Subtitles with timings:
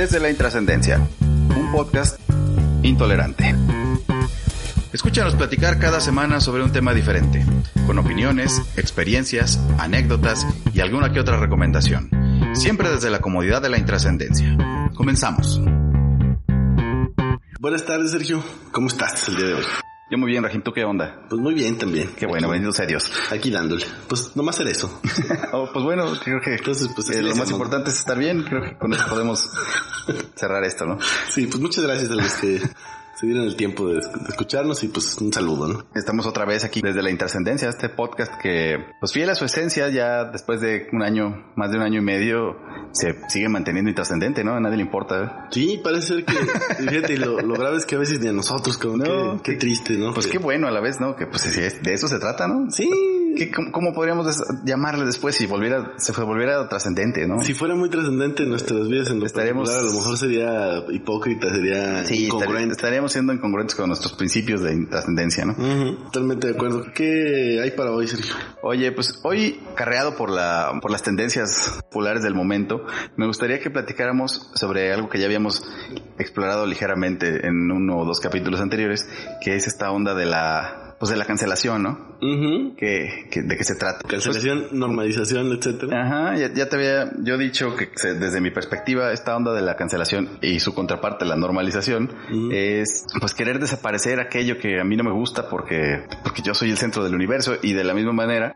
[0.00, 2.18] Desde la Intrascendencia, un podcast
[2.82, 3.54] intolerante.
[4.94, 7.44] Escúchanos platicar cada semana sobre un tema diferente,
[7.86, 12.08] con opiniones, experiencias, anécdotas y alguna que otra recomendación.
[12.54, 14.56] Siempre desde la comodidad de la intrascendencia.
[14.94, 15.60] Comenzamos.
[17.58, 18.42] Buenas tardes, Sergio.
[18.72, 19.64] ¿Cómo estás el día de hoy?
[20.10, 21.20] Yo muy bien, Rajim, ¿tú qué onda?
[21.28, 22.10] Pues muy bien también.
[22.16, 23.12] Qué bueno, benditos serios.
[23.30, 23.86] Aquí dándole.
[24.08, 25.00] Pues nomás hacer eso.
[25.52, 28.42] oh, pues bueno, creo que Entonces, pues, eh, lo más importante es estar bien.
[28.42, 29.48] Creo que con eso podemos
[30.34, 30.98] cerrar esto, ¿no?
[31.28, 32.60] Sí, pues muchas gracias a los que
[33.20, 35.84] se dieron el tiempo de, de escucharnos y pues un saludo, ¿no?
[35.94, 39.88] Estamos otra vez aquí desde la Intrascendencia, este podcast que, pues fiel a su esencia,
[39.90, 42.56] ya después de un año, más de un año y medio,
[42.92, 44.54] se sigue manteniendo intrascendente, ¿no?
[44.54, 45.22] A nadie le importa.
[45.22, 45.28] ¿eh?
[45.50, 46.34] Sí, parece ser que,
[46.88, 49.58] fíjate, lo, lo grave es que a veces ni a nosotros, como No, qué, qué
[49.58, 50.14] triste, ¿no?
[50.14, 51.14] Pues Que- qué bueno a la vez, ¿no?
[51.14, 52.70] Que pues de eso se trata, ¿no?
[52.70, 52.88] Sí.
[53.36, 57.42] ¿Qué- cómo, cómo podríamos llamarle después si volviera, se volviera trascendente, ¿no?
[57.44, 60.84] Si fuera muy trascendente en nuestras vidas en lo Estaríamos- particular, a lo mejor sería
[60.92, 62.72] hipócrita, sería Sí, incongruente.
[62.72, 65.54] estaríamos siendo incongruentes con nuestros principios de intrascendencia, ¿no?
[66.04, 66.84] Totalmente de acuerdo.
[66.94, 68.34] ¿Qué hay para hoy, Sergio?
[68.62, 72.86] Oye, pues hoy, carreado por la, por las tendencias populares del momento,
[73.16, 75.62] me gustaría que platicáramos sobre algo que ya habíamos
[76.18, 79.08] explorado ligeramente en uno o dos capítulos anteriores,
[79.42, 82.16] que es esta onda de la, pues de la cancelación, ¿no?
[82.76, 84.06] Que, que- de qué se trata.
[84.06, 86.04] Cancelación, normalización, etcétera.
[86.04, 89.62] Ajá, ya, ya te había yo dicho que se- desde mi perspectiva esta onda de
[89.62, 92.10] la cancelación y su contraparte la normalización
[92.52, 96.70] es pues querer desaparecer aquello que a mí no me gusta porque porque yo soy
[96.70, 98.54] el centro del universo y de la misma manera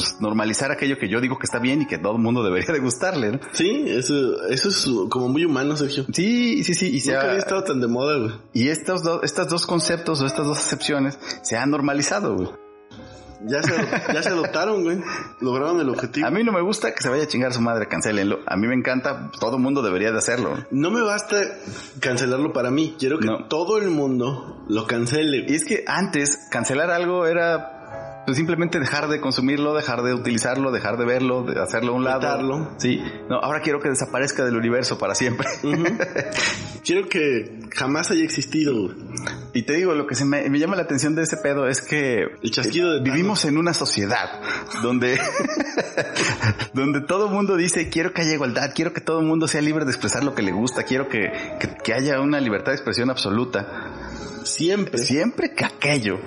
[0.00, 2.72] pues normalizar aquello que yo digo que está bien y que todo el mundo debería
[2.72, 3.40] de gustarle, ¿no?
[3.52, 6.04] Sí, eso, eso es como muy humano, Sergio.
[6.12, 8.32] Sí, sí, sí, y, Nunca ha- había estado tan de moda, güey.
[8.52, 12.48] y estos dos, estas dos conceptos o estas dos acepciones se han normalizado, güey.
[13.46, 13.72] Ya se,
[14.12, 14.98] ya se adoptaron, güey.
[15.40, 16.26] Lograron el objetivo.
[16.26, 18.40] A mí no me gusta que se vaya a chingar su madre, cancelenlo.
[18.48, 20.56] A mí me encanta, todo el mundo debería de hacerlo.
[20.72, 21.36] No me basta
[22.00, 22.96] cancelarlo para mí.
[22.98, 23.46] Quiero que No.
[23.46, 25.44] todo el mundo lo cancele.
[25.48, 27.77] Y es que antes cancelar algo era
[28.28, 32.04] pues, simplemente dejar de consumirlo, dejar de utilizarlo, dejar de verlo, de hacerlo a un
[32.04, 32.74] lado.
[32.76, 33.02] Sí.
[33.30, 35.48] No, ahora quiero que desaparezca del universo para siempre.
[36.84, 38.94] Quiero que jamás haya existido,
[39.54, 41.80] y te digo, lo que se me, me llama la atención de ese pedo es
[41.80, 44.40] que El chasquido de vivimos en una sociedad
[44.82, 45.18] donde
[46.74, 49.60] donde todo el mundo dice quiero que haya igualdad, quiero que todo el mundo sea
[49.60, 52.76] libre de expresar lo que le gusta, quiero que, que, que haya una libertad de
[52.76, 53.66] expresión absoluta.
[54.44, 54.98] Siempre.
[54.98, 56.18] Siempre que aquello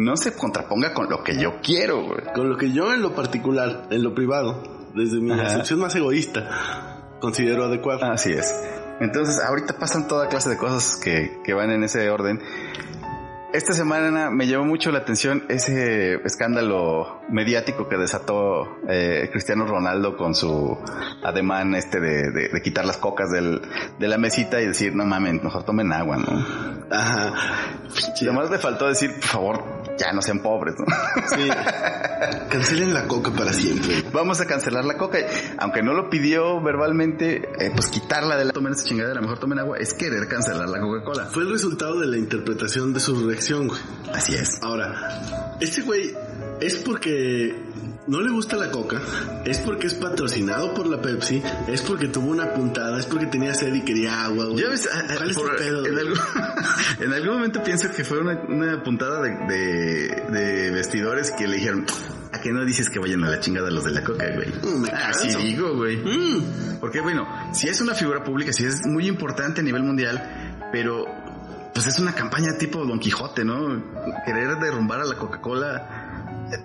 [0.00, 2.20] no se contraponga con lo que yo quiero, güey.
[2.34, 4.62] Con lo que yo en lo particular, en lo privado,
[4.94, 5.42] desde mi Ajá.
[5.46, 8.04] acepción más egoísta, considero adecuado.
[8.06, 8.54] Así es.
[9.00, 12.40] Entonces, ahorita pasan toda clase de cosas que, que van en ese orden.
[13.52, 20.16] Esta semana me llamó mucho la atención ese escándalo mediático que desató eh, Cristiano Ronaldo
[20.16, 20.78] con su
[21.24, 23.60] ademán este de, de- de quitar las cocas del,
[23.98, 26.46] de la mesita y decir, no mamen, mejor tomen agua, ¿no?
[26.92, 27.32] Ajá.
[28.22, 29.64] Además le faltó decir, por favor,
[30.00, 30.86] ya no sean pobres, ¿no?
[31.36, 31.48] Sí.
[32.48, 34.02] Cancelen la coca para siempre.
[34.12, 35.18] Vamos a cancelar la coca.
[35.58, 39.58] Aunque no lo pidió verbalmente, eh, pues quitarla de la tomen esa chingadera, mejor tomen
[39.58, 41.26] agua, es querer cancelar la Coca-Cola.
[41.26, 43.80] Fue el resultado de la interpretación de su reacción, güey.
[44.12, 44.58] Así es.
[44.62, 46.14] Ahora, este güey
[46.60, 47.54] es porque
[48.10, 49.00] no le gusta la coca,
[49.44, 53.54] es porque es patrocinado por la Pepsi, es porque tuvo una puntada, es porque tenía
[53.54, 54.62] sed y quería agua, güey.
[54.64, 55.86] Ya ves, ah, ah, ¿Cuál es por- el pedo?
[55.86, 56.18] en, algún,
[57.00, 61.56] en algún momento pienso que fue una, una puntada de, de, de vestidores que le
[61.56, 61.86] dijeron,
[62.32, 64.48] ¿a qué no dices que vayan a la chingada los de la coca, güey?
[64.48, 65.96] Mm, Así digo, güey.
[65.98, 70.58] Mm, Porque bueno, si es una figura pública, si es muy importante a nivel mundial,
[70.72, 71.04] pero
[71.72, 73.82] pues es una campaña tipo Don Quijote, ¿no?
[74.26, 76.09] Querer derrumbar a la Coca-Cola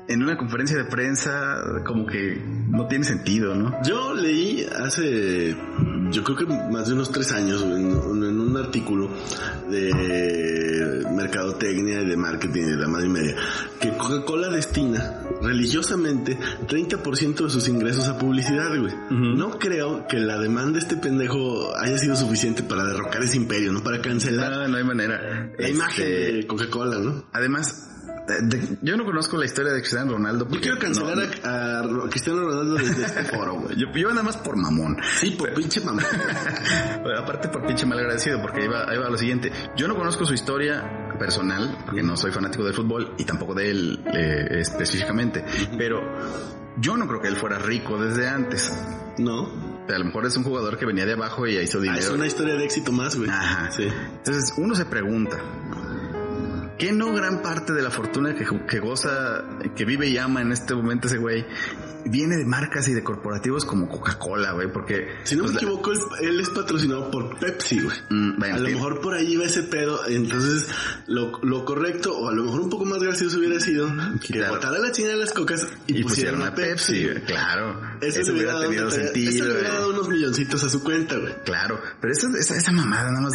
[0.08, 3.74] en una conferencia de prensa como que no tiene sentido, ¿no?
[3.84, 5.56] Yo leí hace,
[6.12, 9.10] yo creo que más de unos tres años, en, en un artículo
[9.70, 13.36] de mercadotecnia y de marketing de la madre y media,
[13.80, 16.38] que Coca-Cola destina religiosamente
[16.68, 18.94] 30% de sus ingresos a publicidad, güey.
[19.10, 23.72] No creo que la demanda de este pendejo haya sido suficiente para derrocar ese imperio,
[23.72, 23.84] ¿no?
[23.84, 25.22] Para cancelar No, no hay manera.
[25.22, 27.26] la Este, imagen de Coca-Cola, ¿no?
[27.34, 27.92] Además,
[28.28, 30.48] de- yo no conozco la historia de Cristiano Ronaldo.
[30.50, 33.76] Yo quiero cancelar no- a, a Cristiano Ronaldo desde este foro, güey.
[33.78, 34.98] yo, yo nada más por mamón.
[35.20, 35.82] Sí, por pinche.
[37.04, 39.52] Pero aparte por pinche mal agradecido, porque iba, iba a lo siguiente.
[39.76, 43.70] Yo no conozco su historia personal, porque no soy fanático del fútbol y tampoco de
[43.72, 45.46] él eh, específicamente.
[45.78, 46.02] Pero
[46.78, 48.72] yo no creo que él fuera rico desde antes.
[49.18, 49.76] No.
[49.88, 52.00] A lo mejor es un jugador que venía de abajo y hizo Ah, dinero.
[52.00, 53.30] es una historia de éxito más, güey.
[53.30, 53.72] Ajá.
[53.72, 53.84] Sí.
[54.18, 55.38] Entonces uno se pregunta,
[56.78, 59.44] ¿qué no gran parte de la fortuna que, que goza,
[59.76, 61.46] que vive y ama en este momento ese güey,
[62.08, 64.72] viene de marcas y de corporativos como Coca-Cola, güey?
[64.72, 65.08] Porque...
[65.24, 67.98] Si no pues, me la- equivoco, él, él es patrocinado por Pepsi, güey.
[68.10, 70.68] Mm, a lo mejor por ahí va ese pedo, entonces
[71.08, 73.88] lo, lo correcto, o a lo mejor un poco más gracioso hubiera sido
[74.22, 74.56] que Claro.
[74.56, 77.80] botara la chingada de las cocas y, y pusieron a Pepsi, güey, claro.
[78.02, 81.16] Eso, Eso hubiera, hubiera tenido eso sentido, le hubiera dado unos milloncitos a su cuenta,
[81.18, 81.34] güey.
[81.46, 83.34] Claro, pero esa, esa, esa mamada nada más...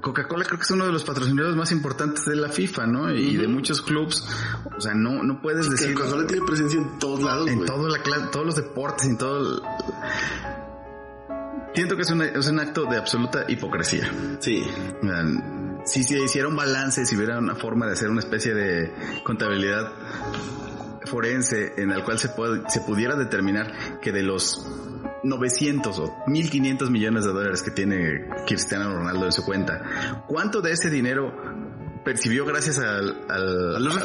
[0.00, 3.10] Coca-Cola creo que es uno de los patrocinadores más importantes de la FIFA, ¿no?
[3.12, 4.26] Y de muchos clubs.
[4.76, 5.94] O sea, no, no puedes Que decir...
[5.94, 9.62] Coca-Cola tiene presencia en todos lados, en todo la todos los deportes, en todo el-
[11.74, 14.10] Siento que es, una- es un acto de absoluta hipocresía.
[14.40, 14.64] Sí.
[15.84, 18.92] Si se hiciera un balance, si hubiera una forma de hacer una especie de
[19.24, 19.92] contabilidad
[21.04, 24.66] forense en el cual se, puede- se pudiera determinar que de los
[25.24, 30.72] 900 o 1500 millones de dólares que tiene Cristiano Ronaldo en su cuenta, ¿cuánto de
[30.72, 31.34] ese dinero
[32.04, 33.96] percibió gracias al, al- A los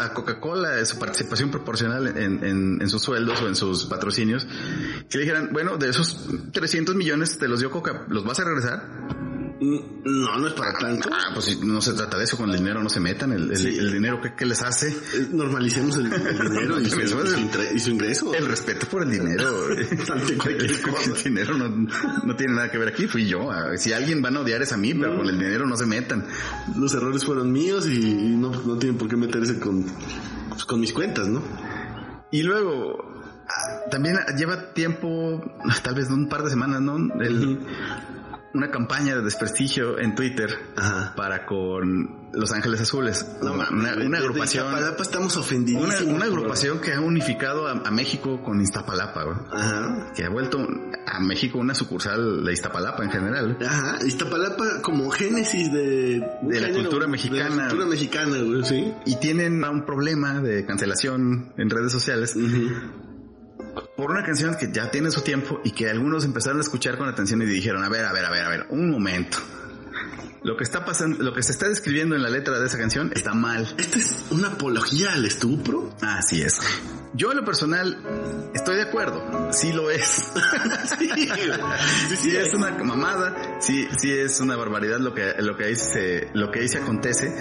[0.00, 4.46] a, a Coca-Cola, su participación proporcional en, en- en sus sueldos o en sus patrocinios?
[5.10, 8.44] Que le dijeran, bueno, de esos 300 millones te los dio Coca, ¿los vas a
[8.44, 8.88] regresar?
[9.60, 11.08] No, no es para tanto.
[11.12, 13.56] Ah, pues no se trata de eso, con el dinero no se metan, el, el-
[13.56, 13.68] Sí.
[13.78, 17.16] el dinero que, que les hace, Eh, Normalicemos el, el dinero y su, y su
[17.18, 18.34] intre- y su ingreso.
[18.34, 19.44] el respeto por el dinero.
[20.12, 21.10] Ante cualquier cosa.
[21.16, 23.50] el dinero no, no tiene nada que ver aquí, fui yo.
[23.50, 25.86] Ah, Si alguien van a odiar es a mí, pero con el dinero no se
[25.86, 26.26] metan.
[26.76, 29.84] Los errores fueron míos y, y no, no tienen por qué meterse con,
[30.48, 31.42] pues, con mis cuentas, ¿no?
[32.32, 32.96] Y luego,
[33.48, 35.40] ah, también lleva tiempo,
[35.84, 36.96] tal vez un par de semanas, ¿no?
[37.22, 37.60] El-
[38.54, 41.12] Una campaña de desprestigio en Twitter Ajá.
[41.16, 43.26] para con Los Ángeles Azules.
[43.42, 44.66] No, una, agrupación.
[45.00, 46.02] Estamos Una, ofendidísimos.
[46.14, 49.36] una agrupación que ha unificado a, a México con Iztapalapa, güey.
[49.52, 50.12] Ajá.
[50.14, 50.58] que ha vuelto
[51.06, 53.58] a México una sucursal de Iztapalapa en general.
[53.60, 56.18] Ajá, Iztapalapa como génesis de...
[56.44, 57.56] la cultura De mexicana.
[57.56, 58.92] la cultura mexicana, güey, sí.
[59.04, 63.02] Y tienen un problema de cancelación en redes sociales Ujú.
[63.96, 67.08] Por una canción que ya tiene su tiempo y que algunos empezaron a escuchar con
[67.08, 69.38] atención y dijeron, a ver, a ver, a ver, a ver, un momento.
[70.42, 73.10] Lo que está pasando, lo que se está describiendo en la letra de esa canción
[73.14, 73.74] está mal.
[73.78, 75.94] ¿Esta es una apología al estupro?
[76.02, 76.60] Así es.
[77.14, 79.52] Yo en lo personal estoy de acuerdo.
[79.52, 80.04] Sí lo es.
[80.98, 85.64] sí, sí, sí es una mamada, sí, sí es una barbaridad lo que, lo que
[85.64, 87.32] ahí se, lo que ahí se acontece.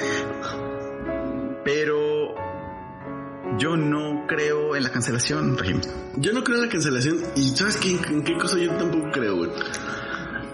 [3.57, 5.79] Yo no creo en la cancelación, Regim.
[6.17, 7.91] Yo no creo en la cancelación y ¿sabes qué?
[8.09, 9.51] ¿En qué cosa yo tampoco creo, güey?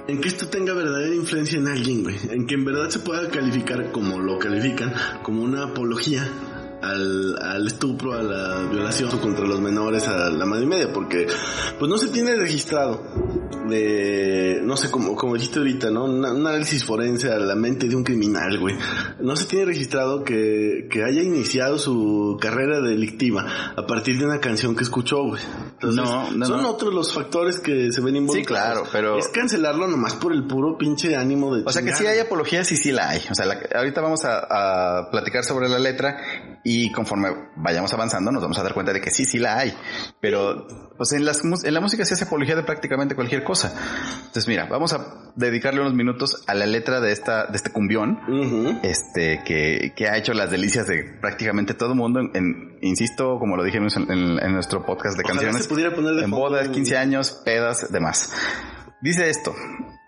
[0.08, 2.18] En que esto tenga verdadera influencia en alguien, güey.
[2.30, 4.94] En que en verdad se pueda calificar como lo califican,
[5.24, 6.28] como una apología
[6.82, 11.28] al, al estupro, a la violación contra los menores, a la madre y media, porque
[11.78, 13.02] pues no se tiene registrado
[13.68, 16.06] de, no sé, como, como dijiste ahorita, ¿no?
[16.06, 18.76] Un un análisis forense a la mente de un criminal, güey.
[19.20, 23.46] No se tiene registrado que, que haya iniciado su carrera delictiva
[23.76, 25.42] a partir de una canción que escuchó, güey.
[25.74, 26.70] Entonces, No, no, son no.
[26.72, 28.90] otros los factores que se ven involucrados.
[28.90, 31.98] claro, pero- Es cancelarlo nomás por el puro pinche ánimo de O sea que chingar.
[32.02, 33.22] sí hay apologías y sí la hay.
[33.32, 36.18] O sea, la- ahorita vamos a, a platicar sobre la letra
[36.64, 39.74] y conforme vayamos avanzando nos vamos a dar cuenta de que sí, sí la hay.
[40.20, 40.68] Pero
[40.98, 43.74] pues en, las, en la música se hace apología de prácticamente cualquier cosa.
[44.20, 48.20] Entonces mira, vamos a dedicarle unos minutos a la letra de esta de este cumbión.
[48.84, 53.56] Este, que, que ha hecho las delicias de prácticamente todo mundo, en, en- insisto, como
[53.58, 54.08] lo dijimos en,
[54.54, 58.34] nuestro podcast de Ojalá canciones, se pudiera en bodas, un- 15 años, pedas, demás.
[59.02, 59.54] Dice esto,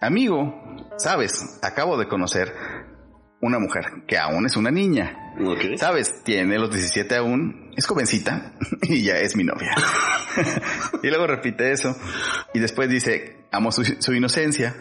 [0.01, 0.53] amigo,
[0.97, 2.53] sabes, acabo de conocer
[3.41, 5.17] una mujer que aún es una niña.
[5.39, 5.77] Ok.
[5.77, 9.73] Sabes, tiene los 17 aún, es jovencita y ya es mi novia.
[11.03, 11.95] y luego repite eso
[12.53, 14.75] y después dice, amo su, su inocencia,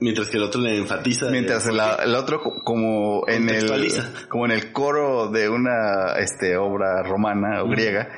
[0.00, 1.28] Mientras que el otro le enfatiza.
[1.28, 3.66] Mientras la- el otro co- como en el
[4.28, 8.08] como en el coro de una este obra romana o griega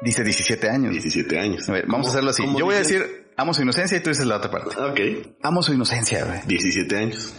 [0.00, 0.92] dice 17 años.
[0.92, 1.68] 17 años.
[1.68, 2.42] A ver, vamos a hacerlo así.
[2.44, 4.70] ¿Cómo Yo voy a decir amo su inocencia y tú dices la otra parte.
[4.80, 5.28] Ok.
[5.42, 6.40] Amo su inocencia, güey.
[6.46, 7.34] 17 años.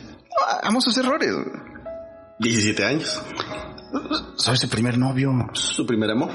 [0.61, 1.33] Amo sus errores.
[1.33, 1.47] güey.
[2.39, 3.21] 17 años.
[4.35, 5.31] Soy su primer novio.
[5.53, 6.31] Su primer amor.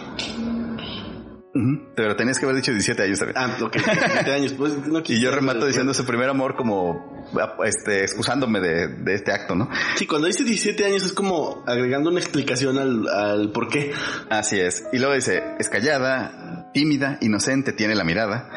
[1.96, 3.38] Pero tenías que haber dicho 17 años también.
[3.38, 3.76] Ah, ok.
[3.76, 4.52] 17 años.
[4.52, 7.24] Pues no y yo remato diciendo su primer amor como
[7.64, 9.70] este excusándome de, de este acto, ¿no?
[9.96, 13.92] Sí, cuando dice 17 años es como agregando una explicación al, al por qué.
[14.28, 14.84] Así es.
[14.92, 18.50] Y luego dice, es callada, tímida, inocente, tiene la mirada.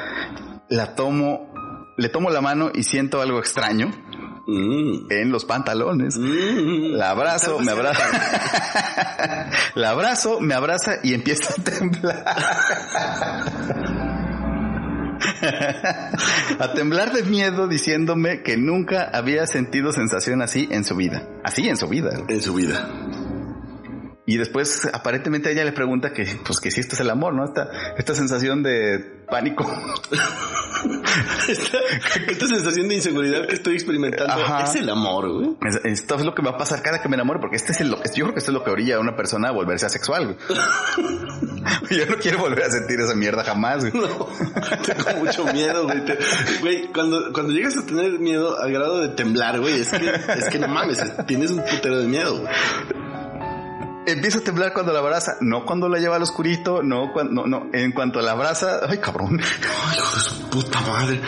[0.68, 1.54] La tomo,
[1.96, 3.92] le tomo la mano y siento algo extraño
[4.48, 5.08] Mm.
[5.10, 6.18] en los pantalones.
[6.18, 6.94] Mm.
[6.94, 8.04] La abrazo, me abraza.
[9.76, 12.24] la abrazo, me abraza y empieza a temblar.
[16.60, 21.28] a temblar de miedo diciéndome que nunca había sentido sensación así en su vida.
[21.44, 22.12] Así en su vida.
[22.30, 22.90] En su vida.
[24.30, 27.46] Y después, aparentemente, ella le pregunta que, pues, que si esto es el amor, ¿no?
[27.46, 29.66] Esta, esta sensación de pánico.
[31.48, 31.78] esta,
[32.28, 34.66] esta, sensación de inseguridad que estoy experimentando Ajá.
[34.66, 35.56] es el amor, güey.
[35.86, 37.92] Esto es lo que va a pasar cada que me enamore, porque este es el,
[37.92, 40.38] yo creo que esto es lo que orilla a una persona a volverse asexual, güey.
[41.98, 43.94] yo no quiero volver a sentir esa mierda jamás, güey.
[43.94, 44.28] No,
[44.86, 46.04] tengo mucho miedo, güey.
[46.04, 46.18] Te,
[46.60, 50.50] güey, cuando, cuando llegas a tener miedo al grado de temblar, güey, es que, es
[50.50, 53.07] que no mames, tienes un putero de miedo, güey
[54.08, 57.66] empieza a temblar cuando la abraza, no cuando la lleva al oscurito, no cuando, no,
[57.66, 59.40] no, en cuanto la abraza, ay cabrón.
[59.88, 61.22] Ay, hijo de su puta madre.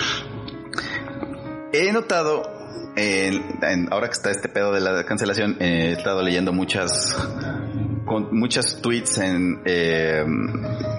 [1.71, 2.43] He notado,
[2.95, 7.15] en, ahora que está este pedo de la cancelación, he estado leyendo muchas,
[8.05, 10.25] con muchas tweets en, eh,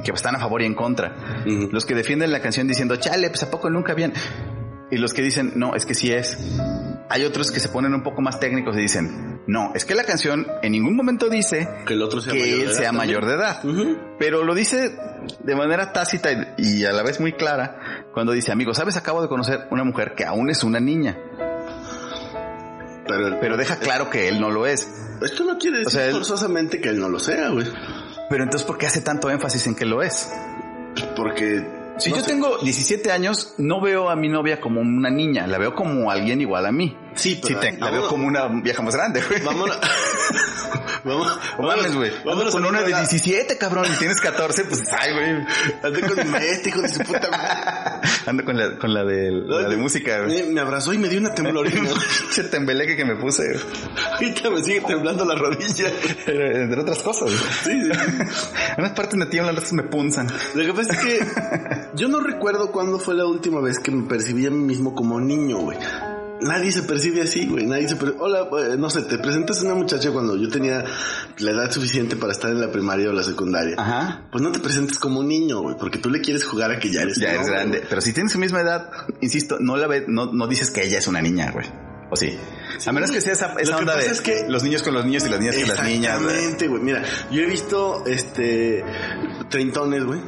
[0.04, 1.42] que están a favor y en contra.
[1.72, 4.12] Los que defienden la canción diciendo, chale, pues a poco nunca bien.
[4.90, 6.38] Y los que dicen, no, es que sí es.
[7.08, 10.04] Hay otros que se ponen un poco más técnicos y dicen, no, es que la
[10.04, 13.34] canción en ningún momento dice que, el otro sea que mayor él sea mayor de
[13.34, 13.60] edad.
[14.16, 14.96] Pero lo dice
[15.40, 18.96] de manera tácita y, a la vez muy clara cuando dice, amigo, ¿sabes?
[18.96, 21.18] Acabo de conocer una mujer que aún es una niña.
[23.08, 24.88] Pero, pero deja claro que él no lo es.
[25.20, 27.66] Esto no quiere decir forzosamente que él no lo sea, güey.
[28.28, 30.32] Pero entonces, ¿por qué hace tanto énfasis en que lo es?
[31.16, 31.66] Porque
[32.00, 35.74] si yo tengo 17 años, no veo a mi novia como una niña, la veo
[35.74, 36.96] como alguien igual a mí.
[37.14, 39.42] Sí, pero la veo como una vieja más grande, güey.
[39.42, 39.78] Vámonos.
[41.02, 42.12] Vamos, vamos, güey.
[42.24, 45.46] Vamos con una de 17, cabrón, y tienes 14, pues, ay, güey.
[45.82, 47.89] Ando con mi maestro, hijo de su puta madre.
[48.26, 50.48] Ando con la, con la de, la de música, güey.
[50.50, 51.90] Me, abrazó y me dio una temblorina.
[52.30, 53.42] Ese tembeleque que me puse.
[54.12, 55.90] Ahorita me sigue temblando la rodilla.
[56.26, 57.30] Entre otras cosas.
[57.62, 57.90] Sí, sí.
[58.78, 60.28] Unas partes me tiemblan, otras me punzan.
[60.54, 61.26] Lo que pasa es que
[61.94, 65.20] yo no recuerdo cuándo fue la última vez que me percibí a mí mismo como
[65.20, 65.78] niño, güey
[66.40, 67.66] nadie se percibe así, güey.
[67.66, 68.20] Nadie se percibe.
[68.20, 70.84] Hola, eh, no sé, te presentas a una muchacha cuando yo tenía
[71.38, 73.74] la edad suficiente para estar en la primaria o la secundaria.
[73.78, 74.22] Ajá.
[74.30, 76.90] Pues no te presentes como un niño, güey, porque tú le quieres jugar a que
[76.90, 77.82] ya eres Ya eres grande.
[77.88, 80.98] Pero si tienes su misma edad, insisto, no la ve, no, no dices que ella
[80.98, 81.66] es una niña, güey.
[82.10, 82.36] ¿O sí?
[82.86, 85.26] A menos que sea esa, esa onda de es que los niños con los niños
[85.26, 86.20] y las niñas con las niñas.
[86.20, 86.82] Exactamente, güey.
[86.82, 88.84] Mira, yo he visto este
[89.48, 90.20] treintones, güey.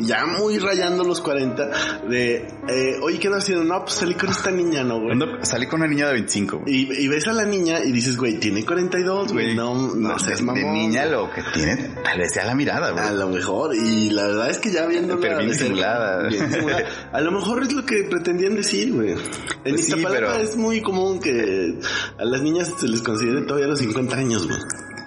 [0.00, 1.70] Ya muy rayando los 40
[2.08, 3.64] de, eh, oye, ¿qué no haciendo?
[3.64, 5.18] No, pues salí con esta niña, ¿no, güey?
[5.42, 6.62] salí con una niña de 25.
[6.66, 9.54] Y, y, ves a la niña y dices, güey, tiene 42, güey.
[9.54, 10.62] No, no, no seas mamón.
[10.62, 13.04] De niña lo que tiene, tal vez sea la mirada, güey.
[13.04, 13.74] A lo mejor.
[13.74, 16.28] Y la verdad es que ya viendo Pero bien simulada.
[16.28, 16.84] bien simulada.
[17.12, 19.12] A lo mejor es lo que pretendían decir, güey.
[19.12, 20.34] En pues sí, pero...
[20.34, 21.75] es muy común que
[22.18, 24.58] a las niñas se les considere todavía los 50 años, güey.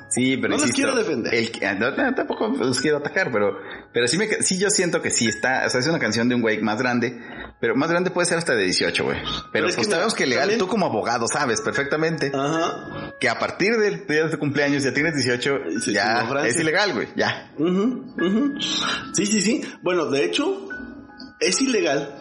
[0.10, 1.34] Sí, pero no los quiero defender.
[1.34, 3.58] El, no, tampoco los quiero atacar, pero,
[3.94, 6.36] pero sí me, sí yo siento que sí está, o sea, es una canción de
[6.36, 7.22] un güey más grande,
[7.62, 9.18] pero más grande puede ser hasta de 18, güey.
[9.54, 13.14] Pero, pues sabemos que legal, tú como abogado sabes perfectamente Ajá.
[13.20, 15.60] que a partir del día de tu cumpleaños ya tienes 18,
[15.92, 17.52] ya es ilegal, güey, ya.
[19.14, 19.62] Sí, sí, sí.
[19.84, 20.68] Bueno, de hecho,
[21.40, 22.16] es ilegal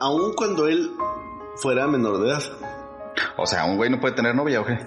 [0.00, 0.90] aun cuando él
[1.56, 2.42] fuera menor de edad.
[3.36, 4.78] O sea, un güey no puede tener novia o qué?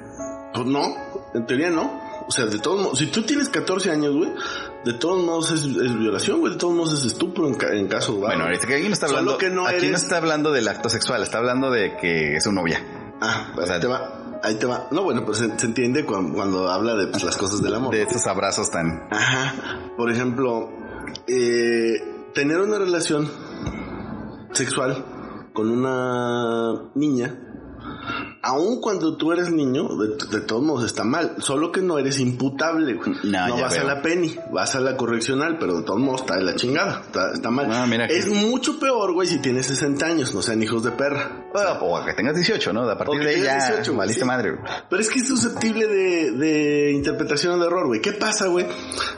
[0.53, 0.95] Pues no,
[1.33, 2.07] en teoría no.
[2.27, 4.33] O sea, de todos modos, si tú tienes 14 años, güey,
[4.83, 5.65] de todos modos es,
[5.97, 8.19] violación, güey, de todos modos es estupro en, caso de...
[8.19, 10.89] Bueno, ahorita que aquí no está hablando, que no aquí no está hablando del acto
[10.89, 12.83] sexual, está hablando de que es su novia.
[13.21, 14.87] Ah, o sea, ahí te va, ahí te va.
[14.91, 17.93] No, bueno, pues se, entiende cuando, habla de pues, las cosas del amor.
[17.93, 19.07] De estos abrazos tan...
[19.09, 19.55] Ajá,
[19.95, 20.69] por ejemplo,
[21.27, 23.31] eh, tener una relación
[24.51, 25.05] sexual
[25.53, 27.46] con una niña
[28.41, 31.35] aun cuando tú eres niño, de, todos modos está mal.
[31.39, 35.77] Solo que no eres imputable, No, vas a la penny, vas a la correccional, pero
[35.77, 37.03] de todos modos está de la chingada.
[37.33, 37.67] Está, mal.
[37.71, 41.47] Ah, es mucho peor, güey, si tienes 60 años, no sean hijos de perra.
[41.81, 42.89] o que tengas 18, ¿no?
[42.89, 44.63] A partir de ahí ya 18, maliste madre, güey.
[44.89, 48.01] Pero es que es susceptible de, de interpretación o de error, güey.
[48.01, 48.65] ¿Qué pasa, güey?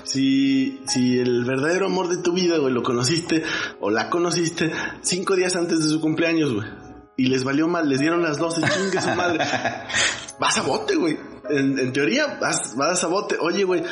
[0.03, 3.43] Si, si el verdadero amor de tu vida, güey, lo conociste
[3.79, 4.71] o la conociste
[5.01, 6.88] cinco días antes de su cumpleaños, güey
[7.19, 9.45] y les valió mal, les dieron las 12, chingue su madre.
[10.39, 11.17] Vas a bote, güey.
[11.49, 13.35] En, teoría, vas, vas a bote.
[13.41, 13.83] Oye, güey,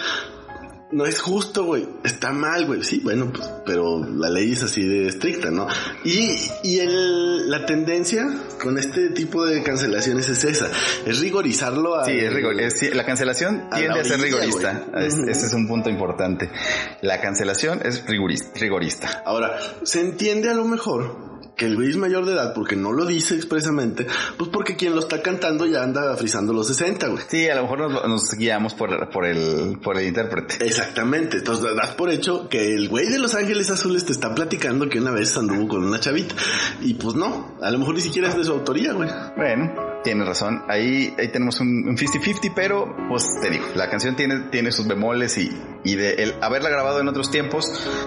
[0.91, 1.89] no es justo, güey.
[2.05, 2.83] Está mal, güey.
[2.85, 5.67] Sí, bueno, pues, pero la ley es así de estricta, ¿no?
[6.05, 8.25] Y, y el, la tendencia
[8.61, 10.71] con este tipo de cancelaciones es esa.
[11.05, 12.05] Es rigorizarlo a...
[12.05, 14.85] Sí, es rigor, la cancelación tiende a, ser rigorista.
[14.95, 16.49] Ese es un punto importante.
[17.01, 19.23] La cancelación es rigorista.
[19.25, 21.26] Ahora, se entiende a lo mejor
[21.57, 24.05] que el güey es mayor de edad porque no lo dice expresamente,
[24.37, 27.23] pues porque quien lo está cantando ya anda frisando los 60, güey.
[27.27, 30.63] Sí, a lo mejor nos, nos guiamos por, por, el, por el intérprete.
[30.65, 31.37] Exactamente.
[31.37, 34.99] Entonces das por hecho que el güey de Los Ángeles Azules te está platicando que
[34.99, 36.35] una vez anduvo con una chavita.
[36.81, 39.09] Y pues no, a lo mejor ni siquiera es de su autoría, güey.
[39.35, 39.73] Bueno,
[40.03, 40.61] tienes razón.
[40.67, 45.37] Ahí, ahí tenemos un 50-50, pero pues te digo, la canción tiene, tiene sus bemoles
[45.37, 45.49] y,
[45.87, 47.65] y de el haberla grabado en otros tiempos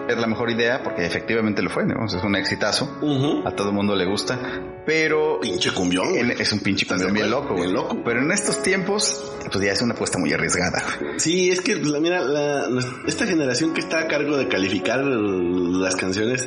[0.09, 2.05] es la mejor idea porque efectivamente lo fue, ¿no?
[2.05, 2.99] Es un exitazo.
[3.47, 4.39] A todo el mundo le gusta,
[4.87, 5.41] pero...
[5.41, 6.15] Pinche cumbión.
[6.15, 7.63] en- es un pinche cumbión bien loco, güey.
[7.63, 7.97] Bien loco.
[8.05, 10.83] Pero en estos tiempos, pues ya es una apuesta muy arriesgada.
[11.17, 12.69] Sí, es que, la, mira, la-
[13.07, 16.47] esta generación que está a cargo de calificar las canciones,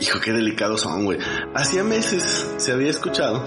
[0.00, 1.18] hijo, qué delicados son, güey.
[1.54, 3.44] Hacía meses se había escuchado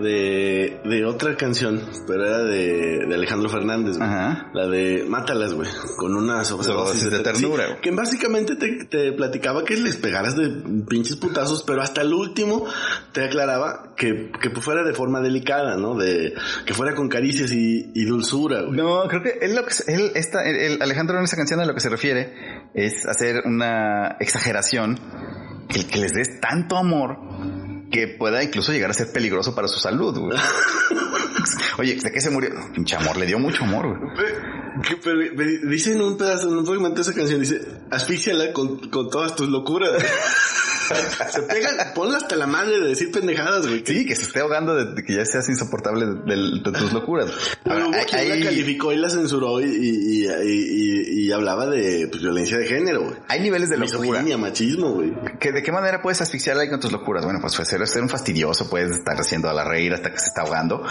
[0.00, 4.08] de, de otra canción, pero era de, de Alejandro Fernández, güey.
[4.08, 4.50] Ajá.
[4.52, 9.12] La de Mátalas, güey, con una sobredosis Sobredosis de ternura, Sí, que básicamente te, te
[9.12, 10.48] platicaba que les pegaras de
[10.88, 12.64] pinches putazos, pero hasta el último
[13.12, 15.94] te aclaraba que, que fuera de forma delicada, ¿no?
[15.96, 16.34] De,
[16.66, 18.76] que fuera con caricias y, y dulzura, güey.
[18.76, 21.60] No, creo que él lo que se- él está, el, el Alejandro en esa canción
[21.60, 22.32] a lo que se refiere
[22.74, 24.98] es hacer una exageración
[25.68, 27.16] que, que les des tanto amor
[27.90, 30.18] que pueda incluso llegar a ser peligroso para su salud.
[30.18, 30.38] güey.
[31.78, 32.50] Oye, ¿de qué se murió?
[32.74, 33.86] Pinche amor, le dio mucho amor.
[33.98, 34.12] güey.
[34.86, 35.18] Que, pero,
[35.70, 39.34] dice en un pedazo, en un fragmento de esa canción, dice, asfixiala con, con todas
[39.36, 39.90] tus locuras.
[41.30, 43.82] Se pegan, ponla hasta la madre de decir pendejadas, güey.
[43.84, 46.94] Sí, que se esté ahogando de, de que ya seas insoportable de, de- de tus
[46.94, 47.30] locuras.
[47.62, 52.22] Pero quien hay- la calificó y la censuró y, y, y, y- hablaba de pues,
[52.22, 53.16] violencia de género, güey.
[53.28, 54.22] hay niveles de locura.
[54.38, 55.12] Machismo, güey.
[55.38, 57.22] ¿Que ¿De qué manera puedes asfixiar a alguien con tus locuras?
[57.22, 60.28] Bueno, pues ser, ser un fastidioso, puedes estar haciendo a la reír hasta que se
[60.28, 60.82] está ahogando.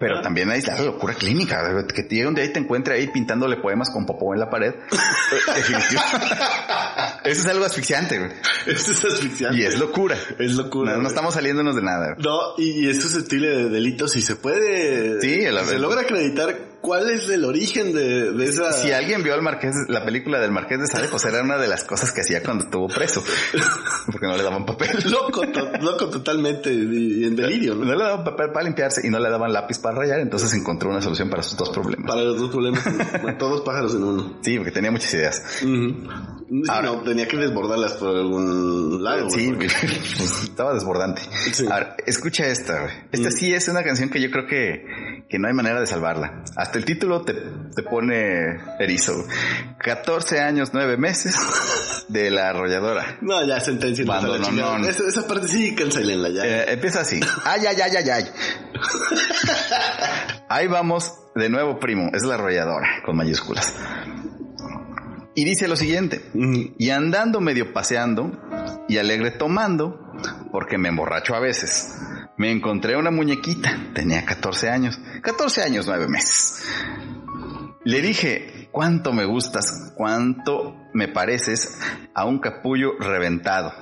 [0.00, 1.62] Pero también hay la locura clínica,
[1.94, 4.50] que te llegue un día y te encuentre ahí pintándole poemas con popó en la
[4.50, 4.74] pared.
[5.54, 6.00] Definitivo.
[7.24, 8.30] Eso es algo asfixiante, güey.
[8.66, 9.58] Esto es asfixiante.
[9.58, 10.16] Y es locura.
[10.38, 10.96] Es locura.
[10.96, 12.16] No, estamos saliéndonos de nada.
[12.18, 15.20] No, y, y es susceptible de delitos si se puede.
[15.20, 18.70] Sí, si se logra acreditar cuál es el origen de, de esa.
[18.72, 21.66] Si alguien vio al Marqués, la película del Marqués de Sade, pues era una de
[21.66, 23.24] las cosas que hacía cuando estuvo preso.
[24.12, 24.90] Porque no le daban papel.
[25.10, 27.86] Loco, to- loco totalmente y, en delirio, ¿no?
[27.86, 30.90] No le daban papel para limpiarse y no le daban lápiz para rayar, entonces encontró
[30.90, 32.06] una solución para sus dos problemas.
[32.06, 32.84] Para los dos problemas,
[33.38, 34.38] todos pájaros en uno.
[34.42, 35.42] Sí, porque tenía muchas ideas.
[35.62, 36.06] Ujú.
[36.50, 39.30] Sí, Ahora- no, tenía que desbordarlas por algún lado.
[39.30, 39.72] Sí, pues,
[40.44, 41.22] estaba desbordante.
[41.52, 41.64] Sí.
[41.70, 42.92] Ahora, escucha esta, güey.
[43.10, 43.32] Esta Mm.
[43.32, 44.84] sí es una canción que yo creo que,
[45.28, 46.44] que no hay manera de salvarla.
[46.56, 49.14] Hasta el título te, te pone erizo.
[49.14, 49.26] güey.
[49.78, 51.34] 14 años, 9 meses
[52.08, 53.18] de la arrolladora.
[53.20, 54.04] No, ya sentencia.
[54.04, 54.88] Cuando no, no, no.
[54.88, 56.44] Esa, esa parte sí, cancelenla ya.
[56.44, 57.20] Eh, empieza así.
[57.44, 58.24] Ay, ay, ay, ay, ay.
[60.48, 62.10] Ahí vamos de nuevo, primo.
[62.12, 63.74] Es la arrolladora, con mayúsculas.
[65.34, 66.30] Y dice lo siguiente.
[66.78, 68.30] Y andando medio paseando
[68.88, 70.12] y alegre tomando,
[70.52, 71.92] porque me emborracho a veces,
[72.36, 76.66] me encontré una muñequita, tenía 14 años, 14 años, 9 meses.
[77.84, 81.78] Le dije, cuánto me gustas, cuánto me pareces
[82.14, 83.72] a un capullo reventado.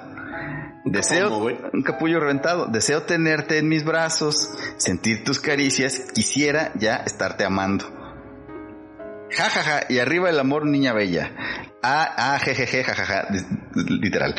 [0.85, 2.67] Deseo un capullo reventado.
[2.67, 6.11] Deseo tenerte en mis brazos, sentir tus caricias.
[6.13, 7.85] Quisiera ya estarte amando.
[9.31, 9.81] Ja, ja, ja.
[9.89, 11.33] Y arriba el amor, niña bella.
[11.83, 13.29] Ah, ah, jejeje, ja, ja, ja.
[13.75, 14.35] Literal.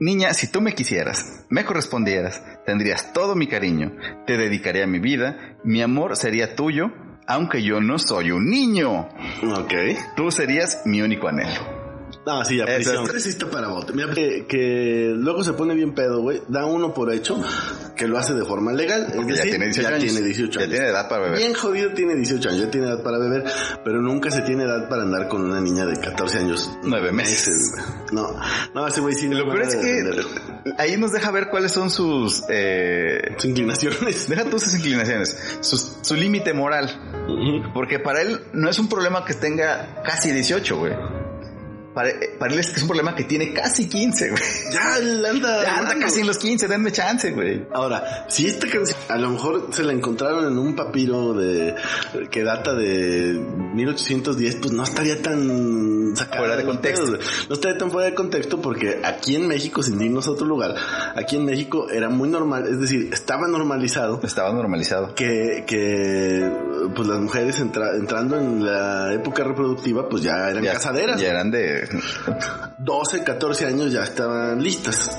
[0.00, 3.92] Niña, si tú me quisieras, me correspondieras, tendrías todo mi cariño,
[4.26, 6.90] te dedicaría mi vida, mi amor sería tuyo,
[7.26, 9.08] aunque yo no soy un niño.
[9.56, 9.72] Ok.
[10.16, 11.83] Tú serías mi único anhelo.
[12.26, 13.04] No, sí, ya prisión.
[13.04, 13.12] es.
[13.12, 13.92] Resiste para bote.
[13.92, 16.40] Mira, que, que luego se pone bien pedo, güey.
[16.48, 17.42] Da uno por hecho
[17.96, 19.06] que lo hace de forma legal.
[19.10, 20.12] Es Porque decir, ya tiene 18 ya años.
[20.12, 20.70] tiene 18 Ya años.
[20.74, 21.38] tiene edad para beber.
[21.38, 23.44] Bien jodido tiene 18 años, ya tiene edad para beber,
[23.84, 26.70] pero nunca se tiene edad para andar con una niña de 14 años.
[26.82, 27.72] Nueve meses.
[27.74, 27.84] güey.
[28.12, 28.34] No,
[28.74, 29.28] no, ese güey sí.
[29.28, 32.42] Lo peor es que ahí nos deja ver cuáles son sus...
[32.48, 34.28] Eh, Sus inclinaciones.
[34.28, 36.90] deja tú sus inclinaciones, sus- su límite moral.
[37.74, 40.92] Porque para él no es un problema que tenga casi 18, güey.
[41.94, 44.42] Para, para él es, es un problema que tiene casi 15, güey.
[44.72, 44.94] Ya
[45.30, 45.62] anda.
[45.62, 47.66] Ya anda casi en los 15, denme chance, güey.
[47.72, 51.74] Ahora, si esta canción a lo mejor se la encontraron en un papiro de
[52.30, 53.40] que data de
[53.74, 57.06] 1810, pues no estaría tan sacada Fuera de contexto.
[57.48, 60.74] No estaría tan fuera de contexto porque aquí en México, sin irnos a otro lugar,
[61.14, 65.14] aquí en México era muy normal, es decir, estaba normalizado Estaba normalizado.
[65.14, 66.50] que, que
[66.94, 71.20] pues las mujeres entra- entrando en la época reproductiva, pues ya eran Ya- casaderas.
[71.20, 71.83] Ya eran de...
[72.78, 75.10] 12, 14 años ya estaban listas.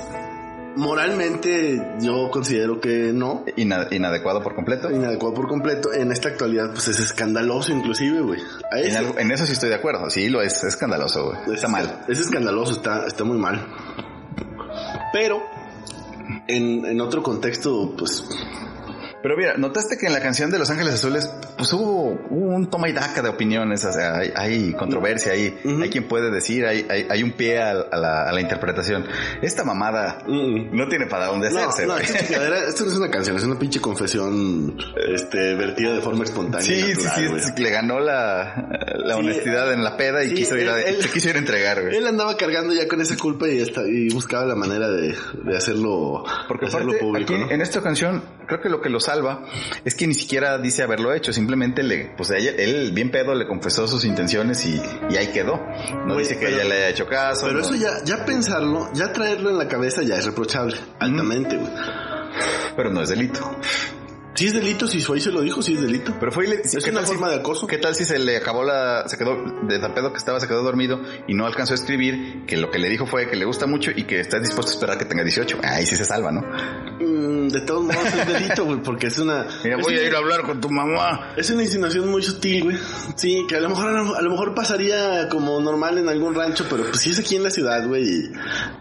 [0.76, 4.90] Moralmente yo considero que no, ina- inadecuado por completo.
[4.90, 5.90] inadecuado por completo.
[5.94, 8.40] En esta actualidad pues es escandaloso inclusive, güey.
[8.72, 10.10] En, ese- algo- en eso sí estoy de acuerdo.
[10.10, 10.54] Sí, lo es.
[10.58, 11.38] Es escandaloso, güey.
[11.46, 12.04] es- Está mal.
[12.08, 13.66] Es escandaloso, está, está muy mal.
[15.14, 15.42] Pero
[16.46, 18.22] en, en otro contexto, pues
[19.26, 22.88] pero mira, notaste que en la canción de Los Ángeles Azules, pues hubo, un toma
[22.88, 27.22] y daca de opiniones, o sea, hay, controversia ahí, hay quien puede decir, hay, hay,
[27.24, 29.04] un pie a, la, interpretación.
[29.42, 31.86] Esta mamada no tiene para dónde hacerse.
[31.86, 36.64] No, esto no es una canción, es una pinche confesión este, vertida de forma espontánea.
[36.64, 40.76] Sí, sí, sí, le ganó la, la honestidad en la peda y quiso, ir a,
[40.76, 41.96] se quiso ir a entregar, güey.
[41.96, 46.22] Él andaba cargando ya con esa culpa y, y buscaba la manera de, de hacerlo,
[46.46, 47.34] Porque hacerlo público.
[47.34, 49.44] en esta canción, creo que lo que lo salva
[49.84, 53.86] es que ni siquiera dice haberlo hecho, simplemente le, pues él bien pedo le confesó
[53.86, 54.80] sus intenciones y,
[55.10, 55.60] y ahí quedó.
[56.06, 57.46] No dice que ella le haya hecho caso.
[57.46, 61.70] Pero eso ya, ya pensarlo, ya traerlo en la cabeza ya es reprochable, altamente, güey.
[62.76, 63.40] Pero no es delito.
[64.36, 66.14] Si es delito, si ahí se lo dijo, si es delito.
[66.20, 67.66] Pero fue es una forma de acoso.
[67.66, 70.46] ¿Qué tal si se le acabó la, se quedó de tan pedo que estaba, se
[70.46, 73.46] quedó dormido y no alcanzó a escribir que lo que le dijo fue que le
[73.46, 75.58] gusta mucho y que está dispuesto a esperar que tenga 18?
[75.62, 76.42] Ahí sí se salva, ¿no?
[77.00, 79.46] Mm, de todos modos es delito, güey, porque es una...
[79.64, 81.32] Mira, voy a ir a hablar con tu mamá.
[81.36, 82.76] Es una insinuación muy sutil, güey.
[83.16, 86.84] Sí, que a lo mejor a lo, mejor pasaría como normal en algún rancho, pero
[86.84, 88.30] pues sí es aquí en la ciudad, güey.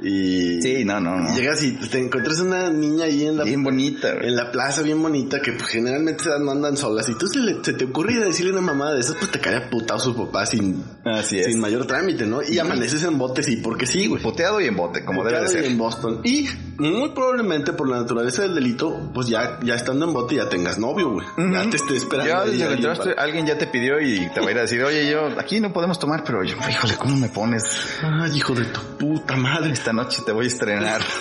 [0.02, 1.34] Y, Sí, no, no, no.
[1.34, 3.46] Llegas y te encuentras una niña ahí en la...
[3.46, 4.28] Bien bonita, güey.
[4.28, 7.08] En la plaza, bien bonita, que pues, generalmente no andan solas.
[7.08, 9.62] Y tú se, le, se te ocurre decirle una mamada de esas, pues te cae
[9.70, 11.46] putado su papá sin, Así es.
[11.46, 12.42] sin mayor trámite, ¿no?
[12.42, 14.24] Y amaneces en bote, sí, porque sí, güey.
[14.24, 15.66] Puteado y en bote, como debe de ser.
[15.66, 16.22] Y en Boston.
[16.24, 20.50] Y muy probablemente por la naturaleza del delito, pues ya, ya estando en bote ya
[20.50, 21.28] tengas novio, güey.
[21.38, 22.34] Ya te esté esperando.
[22.34, 25.08] Ya desde entraste, alguien ya te pidió y te va a ir a decir, oye,
[25.12, 27.64] yo aquí no podemos tomar, pero yo, híjole, ¿cómo me pones?
[28.02, 29.74] Ay, hijo de tu puta madre.
[29.74, 31.02] Esta noche te voy a estrenar.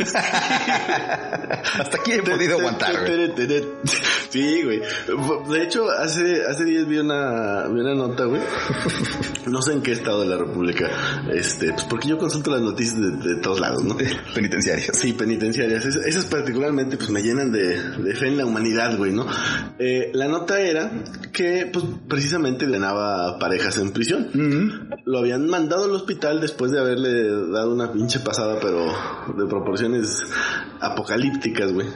[1.79, 3.35] Hasta aquí he podido aguantar, güey.
[4.31, 4.81] Sí, güey.
[5.51, 8.41] De hecho, hace, hace días vi una, vi una nota, güey.
[9.47, 10.89] No sé en qué estado de la República.
[11.33, 13.97] Este, pues porque yo consulto las noticias de, todos lados, ¿no?
[14.35, 14.91] Penitenciarias.
[14.95, 15.85] Sí, penitenciarias.
[15.85, 19.27] esas particularmente, pues me llenan de, de fe en la humanidad, güey, ¿no?
[19.79, 20.91] Eh, la nota era
[21.33, 24.31] que, pues, precisamente ganaba parejas en prisión.
[25.05, 28.87] Lo habían mandado al hospital después de haberle dado una pinche pasada, pero
[29.37, 30.25] de proporciones
[30.85, 31.87] apocalípticas, güey.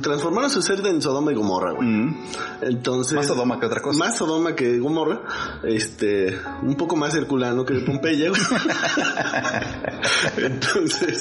[0.00, 1.88] transformaron su ser en Sodoma y Gomorra, güey.
[2.62, 3.14] Entonces.
[3.14, 3.98] Más Sodoma que otra cosa.
[3.98, 5.22] Más Sodoma que Gomorra.
[5.64, 8.40] Este, un poco más Herculano que Pompeya, güey.
[10.46, 11.20] Entonces.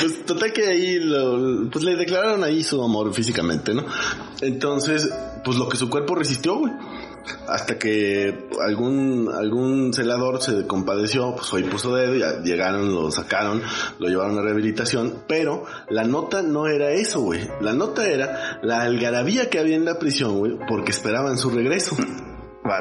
[0.00, 3.84] pues total que ahí lo, pues le declararon ahí su amor físicamente, ¿no?
[4.40, 5.10] Entonces,
[5.44, 6.72] pues lo que su cuerpo resistió, güey.
[7.48, 13.62] Hasta que algún, algún celador se compadeció, pues hoy puso dedo, ya llegaron, lo sacaron,
[13.98, 17.48] lo llevaron a rehabilitación, pero la nota no era eso, güey.
[17.60, 21.96] La nota era la algarabía que había en la prisión, güey, porque esperaban su regreso.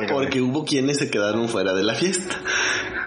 [0.10, 2.36] Porque hubo quienes se quedaron fuera de la fiesta.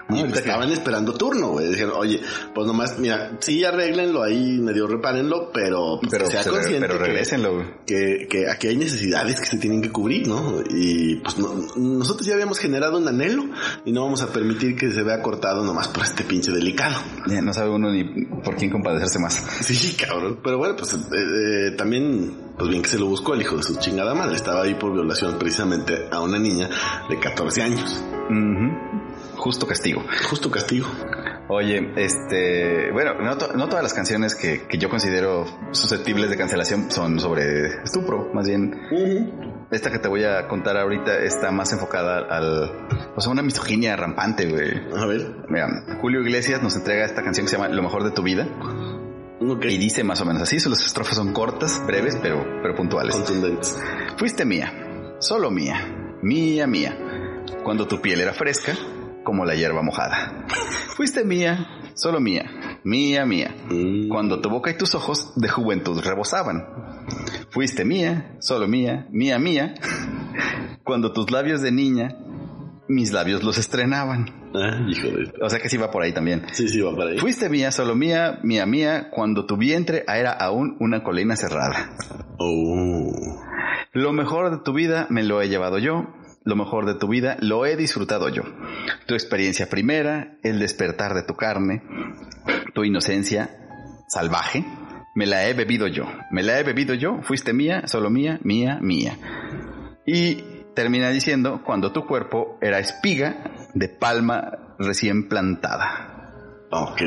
[0.09, 1.67] Y estaban esperando turno, güey.
[1.67, 2.21] Dijeron, oye,
[2.55, 6.87] pues nomás, mira, sí arréglenlo ahí, medio repárenlo, pero, pues, pero sea consciente.
[6.87, 10.61] Pero regresenlo, que, que, aquí hay necesidades que se tienen que cubrir, ¿no?
[10.69, 11.35] Y pues
[11.75, 13.45] nosotros ya habíamos generado un anhelo
[13.83, 16.95] y no vamos a permitir que se vea cortado nomás por este pinche delicado.
[17.25, 19.43] no sabe uno ni por quién compadecerse más.
[19.61, 20.39] Sí, cabrón.
[20.41, 23.63] Pero bueno, pues eh, eh, también, pues bien que se lo buscó el hijo de
[23.63, 24.35] su chingada madre.
[24.35, 26.69] Estaba ahí por violación precisamente a una niña
[27.09, 28.03] de 14 años.
[29.35, 30.03] Justo castigo.
[30.29, 30.87] Justo castigo.
[31.49, 37.83] Oye, este, bueno, no, todas las canciones que, yo considero susceptibles de cancelación son sobre
[37.83, 38.75] estupro, más bien.
[39.71, 42.71] Esta que te voy a contar ahorita está más enfocada al,
[43.15, 44.71] o sea, una misoginia rampante, güey.
[44.93, 45.45] A ver.
[45.47, 45.67] Mira,
[46.01, 48.47] Julio Iglesias nos entrega esta canción que se llama Lo mejor de tu vida.
[49.39, 53.15] Y dice más o menos así, las estrofas son cortas, breves, pero, pero puntuales.
[53.15, 53.77] Contundentes.
[54.17, 56.97] Fuiste mía, solo mía, mía, mía.
[57.63, 58.75] Cuando tu piel era fresca,
[59.23, 60.45] como la hierba mojada.
[60.95, 64.07] Fuiste mía, solo mía, mía, mía, mm.
[64.07, 66.65] cuando tu boca y tus ojos de juventud rebosaban.
[67.49, 69.75] Fuiste mía, solo mía, mía, mía,
[70.83, 72.17] cuando tus labios de niña,
[72.87, 74.36] mis labios los estrenaban.
[74.55, 74.85] Ah,
[75.41, 76.43] o sea que sí va por ahí también.
[76.51, 77.17] Sí, sí, va por ahí.
[77.17, 81.91] Fuiste mía, solo mía, mía, mía, cuando tu vientre era aún una colina cerrada.
[82.37, 83.11] Oh.
[83.93, 86.07] Lo mejor de tu vida me lo he llevado yo,
[86.43, 88.43] lo mejor de tu vida lo he disfrutado yo.
[89.05, 91.83] Tu experiencia primera, el despertar de tu carne,
[92.73, 93.49] tu inocencia
[94.07, 94.63] salvaje,
[95.15, 96.05] me la he bebido yo.
[96.31, 99.17] Me la he bebido yo, fuiste mía, solo mía, mía, mía.
[100.05, 106.65] Y termina diciendo, cuando tu cuerpo era espiga de palma recién plantada.
[106.69, 107.01] Ok.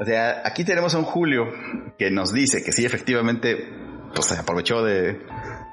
[0.00, 1.44] O sea, aquí tenemos a un Julio
[1.98, 3.56] que nos dice que sí, efectivamente,
[4.14, 5.20] pues se aprovechó de,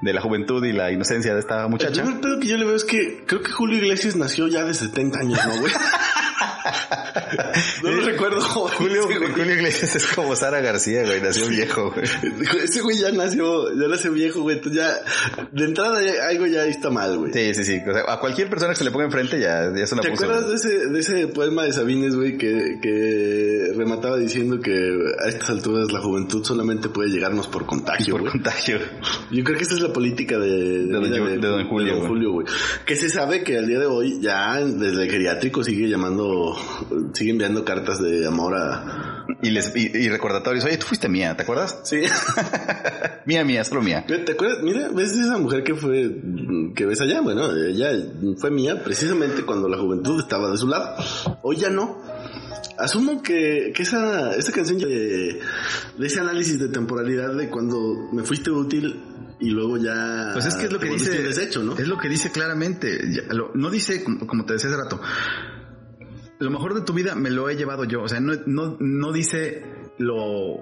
[0.02, 2.00] de la juventud y la inocencia de esta muchacha.
[2.00, 4.64] El primer pedo que yo le veo es que creo que Julio Iglesias nació ya
[4.64, 5.72] de 70 años, ¿no, güey?
[7.82, 8.40] no lo recuerdo.
[8.40, 9.02] Julio,
[9.34, 11.20] Julio Iglesias es como Sara García, güey.
[11.20, 12.06] Nació viejo, güey.
[12.62, 14.56] Ese güey ya nació, ya nació viejo, güey.
[14.56, 17.32] Entonces ya, de entrada ya, algo ya está mal, güey.
[17.32, 17.80] Sí, sí, sí.
[17.88, 20.12] O sea, a cualquier persona que se le ponga enfrente ya, ya es una ¿Te
[20.12, 24.72] acuerdas de ese, de ese poema de Sabines, güey, que, que remataba diciendo que
[25.24, 28.32] a estas alturas la juventud solamente puede llegarnos por contagio, Por güey?
[28.32, 28.78] contagio.
[29.30, 32.08] Yo creo que esa es la política de, De don don Julio, güey.
[32.08, 32.46] Julio, güey.
[32.84, 36.55] Que se sabe que al día de hoy ya desde el geriátrico sigue llamando,
[37.12, 39.26] sigue enviando cartas de amor a...
[39.42, 40.64] Y, les, y, y recordatorios.
[40.64, 41.80] Oye, tú fuiste mía, ¿te acuerdas?
[41.84, 42.00] Sí.
[43.26, 44.04] Mía, mía, solo mía.
[44.06, 44.58] ¿Te acuerdas?
[44.62, 46.16] Mira, ves esa mujer que fue,
[46.76, 47.90] que ves allá, bueno, ella
[48.38, 50.94] fue mía precisamente cuando la juventud estaba de su lado.
[51.42, 52.00] Hoy ya no.
[52.78, 55.40] Asumo que, que esa, esa canción de,
[55.98, 59.02] de ese análisis de temporalidad de cuando me fuiste útil
[59.40, 60.30] y luego ya...
[60.32, 61.58] Pues es que es lo que dice.
[61.64, 61.76] ¿no?
[61.76, 63.00] Es lo que dice claramente.
[63.10, 65.00] Ya, lo- no dice, como, como te decía hace rato,
[66.38, 68.02] lo mejor de tu vida me lo he llevado yo.
[68.02, 69.64] O sea, no, no, no dice
[69.98, 70.58] lo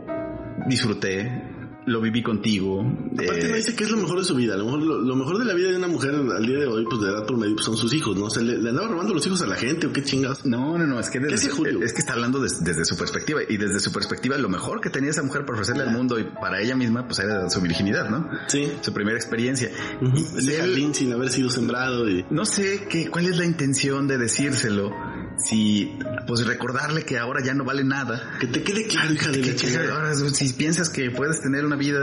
[0.68, 1.50] disfruté,
[1.86, 2.80] lo viví contigo.
[3.12, 4.56] Aparte eh, no dice que es lo mejor de su vida.
[4.56, 6.84] Lo mejor, lo, lo mejor de la vida de una mujer al día de hoy,
[6.88, 8.26] pues de edad promedio, pues, son sus hijos, ¿no?
[8.26, 10.46] O sea, le, le andaba robando los hijos a la gente o qué chingados.
[10.46, 11.80] No, no, no, es que desde, Julio?
[11.82, 14.88] es que está hablando des- desde su perspectiva y desde su perspectiva lo mejor que
[14.88, 18.08] tenía esa mujer para ofrecerle al mundo y para ella misma pues era su virginidad,
[18.08, 18.30] ¿no?
[18.46, 18.72] Sí.
[18.80, 19.70] Su primera experiencia.
[20.00, 22.24] Él- jardín sin haber sido sembrado y...
[22.30, 24.90] No sé qué, cuál es la intención de decírselo,
[25.38, 28.36] si pues recordarle que ahora ya no vale nada.
[28.40, 29.94] Que te quede claro, hija de la chingada.
[29.94, 31.98] ahora si piensas que puedes tener una vida,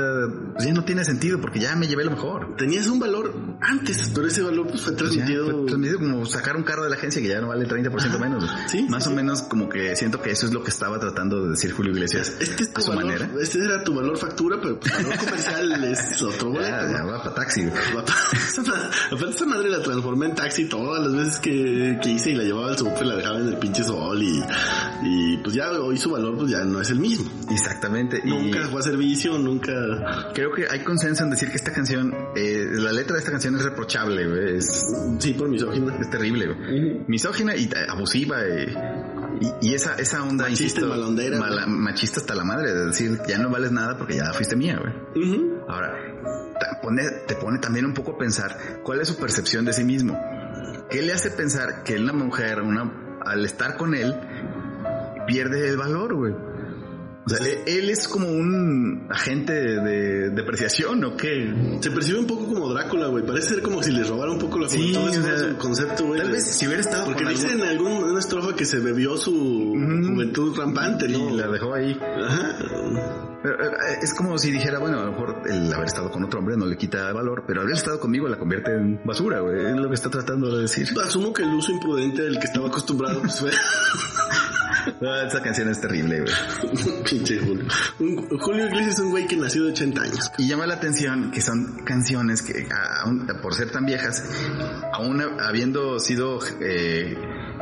[0.54, 2.56] pues ya no tiene sentido porque ya me llevé lo mejor.
[2.58, 5.46] Tenías un valor antes, pero ese valor pues fue ya, transmitido...
[5.46, 8.50] fue transmitido como sacar un carro de la agencia que ya no vale 30% menos.
[8.68, 9.16] Sí, Más sí, o sí.
[9.16, 12.34] menos como que siento que eso es lo que estaba tratando de decir Julio Iglesias
[12.40, 13.30] Este es a tu su valor, manera.
[13.42, 16.70] este era tu valor factura, pero tu valor comercial es otro boleto.
[16.70, 17.62] Ya, ya va para taxi.
[19.32, 22.70] Esa madre la transformé en taxi todas las veces que, que hice y la llevaba
[22.70, 24.44] al súper, la dejaba en el pinche sol y,
[25.04, 27.30] y pues ya hoy su valor pues ya no es el mismo.
[27.50, 28.22] Exactamente.
[28.26, 29.72] Nunca fue a servicio, nunca...
[30.34, 33.56] Creo que hay consenso en decir que esta canción, eh, la letra de esta canción
[33.56, 34.58] es reprochable, güey.
[34.58, 34.84] Es,
[35.20, 35.96] Sí, por misógina.
[36.00, 37.04] es terrible, güey.
[37.08, 38.38] Misógina y abusiva.
[38.46, 38.74] eh,
[39.62, 43.38] y, y esa, esa onda, Machista insisto, mala- machista hasta la madre, de decir, ya
[43.40, 44.94] no vales nada porque ya fuiste mía, güey.
[45.68, 45.94] Ahora,
[46.60, 49.84] te pone, te pone también un poco a pensar cuál es su percepción de sí
[49.84, 50.20] mismo.
[50.90, 52.92] ¿Qué le hace pensar que una mujer, una,
[53.26, 54.16] al estar con él,
[55.28, 56.36] pierde el valor, güey?
[57.24, 61.54] O sea, e- él es como un agente de depreciación o qué?
[61.80, 63.24] Se percibe un poco como Drácula, güey.
[63.26, 66.20] Parece ser como si les robara un poco la Sí, o sea, concepto, güey.
[66.22, 68.80] Tal vez si hubiera estado Porque con dice algún- en algún, una estrofa que se
[68.80, 71.30] bebió su juventud rampante, ¿no?
[71.30, 71.98] y la dejó ahí.
[72.02, 72.58] Ajá.
[73.44, 73.70] Pero, eh,
[74.02, 76.66] es como si dijera, bueno, a lo mejor el haber estado con otro hombre no
[76.66, 79.64] le quita valor, pero haber estado conmigo la convierte en basura, güey.
[79.66, 80.88] Es lo que está tratando de decir.
[81.04, 83.52] Asumo que el uso imprudente del que estaba acostumbrado pues fue
[85.00, 86.34] No, esa canción es terrible, güey.
[87.10, 87.66] pinche Julio.
[88.00, 90.32] Un- Julio Iglesias es un güey que nació de 80 años.
[90.38, 92.68] Y llama la atención que son canciones que,
[93.04, 94.24] aún- por ser tan viejas,
[94.94, 97.18] aún habiendo sido eh,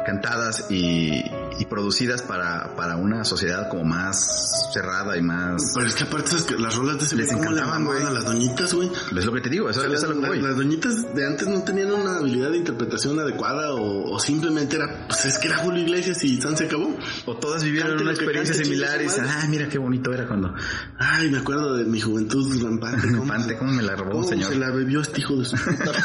[0.05, 1.21] cantadas y,
[1.59, 5.73] y producidas para, para una sociedad como más cerrada y más...
[5.75, 7.85] Pero es que aparte ¿sabes que las rolas de ese Les güey, ¿cómo le encantaban,
[7.85, 8.03] güey.
[8.03, 8.89] a las doñitas, güey?
[9.17, 10.41] Es lo que te digo, eso, es lo que voy.
[10.41, 15.07] las doñitas de antes no tenían una habilidad de interpretación adecuada o, o simplemente era,
[15.07, 16.97] pues es que era Julio Iglesias y San se acabó.
[17.25, 20.53] O todas vivieron Cante una experiencia similar y dicen, ah, mira qué bonito era cuando...
[20.97, 23.07] Ay, me acuerdo de mi juventud rampante.
[23.07, 24.53] ¿Cómo, Rampante, ¿cómo me la robó, señor?
[24.53, 25.91] se la bebió este hijo de su puta?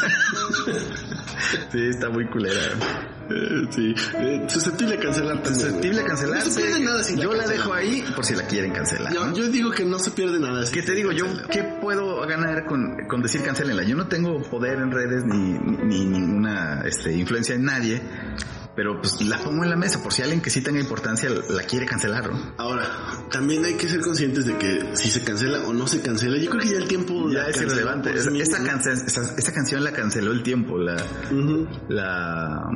[1.70, 2.60] Sí, está muy culera.
[3.30, 5.46] Eh, sí, eh, susceptible a cancelar.
[5.46, 6.06] Susceptible a güey.
[6.06, 6.48] cancelarse.
[6.48, 9.12] No se pierde nada si Yo la dejo ahí por si la quieren cancelar.
[9.12, 9.34] Yo, ¿no?
[9.34, 10.64] yo digo que no se pierde nada.
[10.66, 11.26] si ¿Qué te digo yo?
[11.50, 13.82] ¿Qué puedo ganar con, con decir cancelenla?
[13.84, 18.02] Yo no tengo poder en redes ni, ni ninguna este, influencia en nadie,
[18.76, 21.62] pero pues la pongo en la mesa por si alguien que sí tenga importancia la
[21.62, 22.54] quiere cancelar, ¿no?
[22.58, 22.84] Ahora,
[23.30, 26.50] también hay que ser conscientes de que si se cancela o no se cancela, yo
[26.50, 28.10] creo que ya el tiempo Ya es irrelevante.
[28.10, 30.96] Esa, esa esa, esa canción la canceló el tiempo, la,
[31.88, 32.68] la,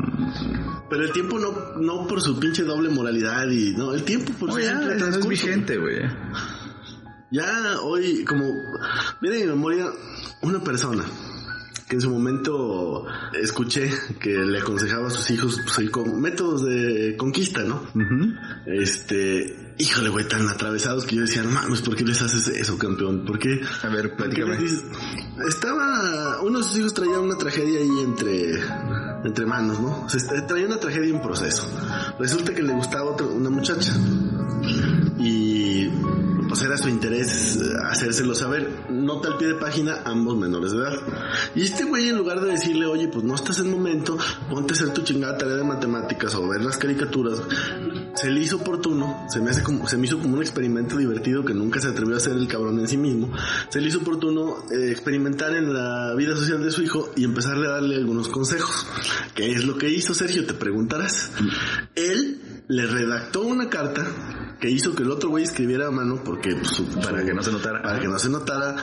[0.89, 4.53] Pero el tiempo no, no por su pinche doble moralidad y no, el tiempo por
[4.53, 5.99] su ya, es vigente, güey.
[7.31, 8.45] Ya hoy, como,
[9.21, 9.87] de mi memoria
[10.43, 11.05] una persona
[11.89, 13.07] que en su momento
[13.41, 17.83] escuché que le aconsejaba a sus hijos pues, el con- métodos de conquista, ¿no?
[18.67, 22.77] Este, híjole, güey, tan atravesados que yo decía, no mames, ¿por qué les haces eso,
[22.79, 23.25] campeón?
[23.25, 23.61] ¿Por qué?
[23.83, 25.49] A ver, ¿Por qué les platícame.
[25.49, 28.61] Estaba, uno de sus hijos traía una tragedia ahí entre,
[29.25, 30.05] entre manos, ¿no?
[30.05, 31.67] O sea, este- traía una tragedia en proceso.
[32.19, 33.95] Resulta que le gustaba otra, una muchacha.
[35.19, 35.89] Y
[36.49, 38.87] pues era su interés eh, hacérselo saber.
[38.91, 40.99] Nota al pie de página, ambos menores de edad.
[41.55, 44.17] Y este güey, en lugar de decirle, oye, pues no estás en momento,
[44.49, 47.41] ponte a hacer tu chingada tarea de matemáticas o ver las caricaturas,
[48.15, 51.45] se le hizo oportuno, se me, hace como, se me hizo como un experimento divertido
[51.45, 53.31] que nunca se atrevió a hacer el cabrón en sí mismo.
[53.69, 57.69] Se le hizo oportuno eh, experimentar en la vida social de su hijo y empezarle
[57.69, 58.87] a darle algunos consejos.
[59.35, 60.47] ¿Qué es lo que hizo Sergio?
[60.47, 61.31] Te preguntarás.
[61.95, 64.07] Él le redactó una carta
[64.61, 67.53] que hizo que el otro güey escribiera a mano porque pues, Para que no se
[67.53, 67.83] notara.
[67.83, 68.75] para que no se notara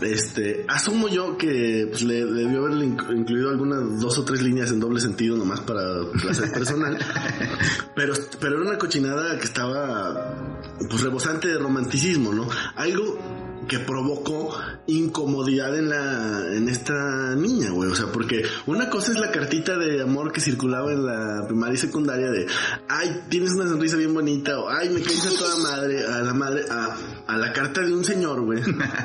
[0.00, 4.42] este asumo yo que pues, le, le debió haberle inc- incluido algunas dos o tres
[4.42, 5.82] líneas en doble sentido nomás para
[6.20, 6.98] placer personal
[7.94, 10.34] pero pero era una cochinada que estaba
[10.90, 13.16] pues rebosante de romanticismo no algo
[13.68, 14.54] que provocó
[14.86, 19.76] incomodidad en la en esta niña, güey, o sea, porque una cosa es la cartita
[19.78, 22.46] de amor que circulaba en la primaria y secundaria de,
[22.88, 26.34] ay, tienes una sonrisa bien bonita o ay, me caes a toda madre, a la
[26.34, 26.96] madre, a,
[27.26, 28.60] a la carta de un señor, güey,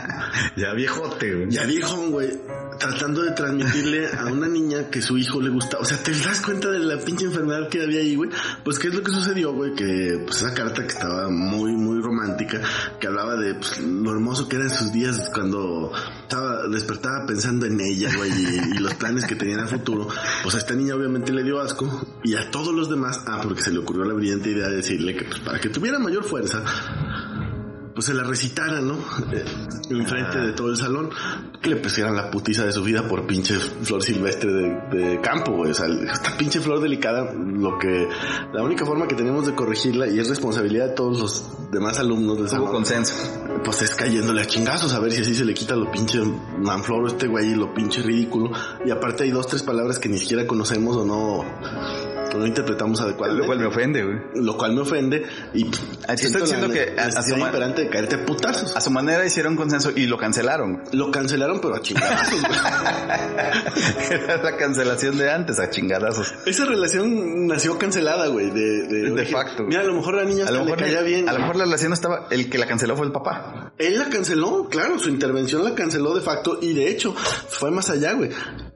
[0.56, 1.50] Ya viejote, güey.
[1.52, 2.30] ya viejo, güey,
[2.78, 6.42] tratando de transmitirle a una niña que su hijo le gusta, o sea, ¿te das
[6.42, 8.30] cuenta de la pinche enfermedad que había ahí, güey?
[8.64, 12.02] Pues qué es lo que sucedió, güey, que pues esa carta que estaba muy, muy
[12.02, 12.62] romántica,
[13.00, 17.80] que hablaba de pues, lo hermoso que eran sus días cuando estaba, despertaba pensando en
[17.80, 20.08] ella, güey, y, y los planes que tenían a futuro,
[20.44, 23.62] pues a esta niña obviamente le dio asco, y a todos los demás, ah, porque
[23.62, 26.64] se le ocurrió la brillante idea de decirle que pues para que tuviera mayor fuerza,
[27.98, 28.94] pues se la recitara, ¿no?
[29.34, 29.44] Eh,
[29.90, 31.10] enfrente de todo el salón,
[31.60, 35.54] que le pusieran la putiza de su vida por pinche flor silvestre de, de campo,
[35.54, 35.72] güey.
[35.72, 38.08] O sea, esta pinche flor delicada, lo que,
[38.54, 42.36] la única forma que tenemos de corregirla, y es responsabilidad de todos los demás alumnos
[42.36, 43.16] del Hubo salón, consenso.
[43.66, 46.22] pues es cayéndole a chingazos a ver si así se le quita lo pinche
[46.60, 48.52] manfloro este güey y lo pinche ridículo.
[48.86, 51.44] Y aparte hay dos, tres palabras que ni siquiera conocemos o no,
[52.36, 54.18] no interpretamos adecuadamente Lo cual me ofende, güey.
[54.36, 57.82] lo cual me ofende y pff, estoy diciendo la que a- a su ma- imperante
[57.84, 58.76] de caerte a putazos.
[58.76, 60.84] A su manera hicieron consenso y lo cancelaron.
[60.94, 62.40] Lo cancelaron pero a chingadazos.
[62.42, 62.52] güey.
[64.12, 66.34] Era la cancelación de antes, a chingadazos.
[66.46, 69.64] Esa relación nació cancelada, güey, de, de, De facto.
[69.64, 71.28] Mira, a lo mejor la niña A le caía bien.
[71.30, 73.72] a lo mejor la relación estaba, el que la canceló fue el papá.
[73.78, 77.90] Él la canceló, claro, su intervención la canceló de facto y de hecho fue más
[77.90, 78.30] allá, güey.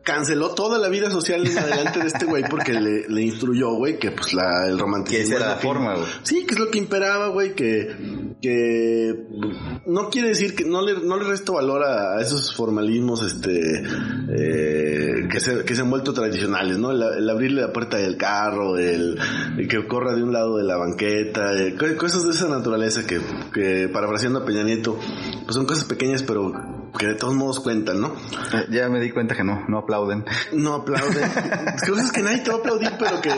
[0.03, 3.99] Canceló toda la vida social en adelante de este güey porque le, le instruyó, güey,
[3.99, 5.29] que pues la, el romanticismo.
[5.37, 6.07] Que era la forma, güey.
[6.23, 7.95] Sí, que es lo que imperaba, güey, que,
[8.41, 9.27] que
[9.85, 13.83] no quiere decir que no le, no le resto valor a, a esos formalismos, este,
[14.29, 16.91] eh, que se, que se han vuelto tradicionales, ¿no?
[16.91, 19.19] El, el abrirle la puerta del carro, el,
[19.57, 23.05] el que corra de un lado de la banqueta, eh, co- cosas de esa naturaleza
[23.05, 23.19] que,
[23.53, 24.97] que parafraseando a Peña Nieto,
[25.43, 26.51] pues son cosas pequeñas pero
[26.97, 28.15] que de todos modos cuentan, ¿no?
[28.53, 30.25] Eh, Ya me di cuenta que no, no aplauden.
[30.51, 31.29] No aplauden.
[31.87, 33.31] cosas que nadie te va a aplaudir, pero que,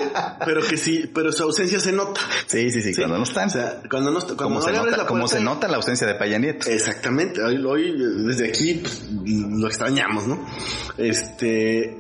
[0.46, 2.22] pero que sí, pero su ausencia se nota.
[2.48, 3.02] Sí, sí, sí, Sí.
[3.02, 3.48] cuando no están.
[3.48, 5.68] O sea, cuando no, cuando como no se, le abres nota, la como se nota
[5.68, 6.70] la ausencia de Paya Nieto.
[6.70, 7.42] Exactamente.
[7.44, 10.46] Hoy, hoy, desde aquí pues, lo extrañamos, ¿no?
[10.98, 11.98] Este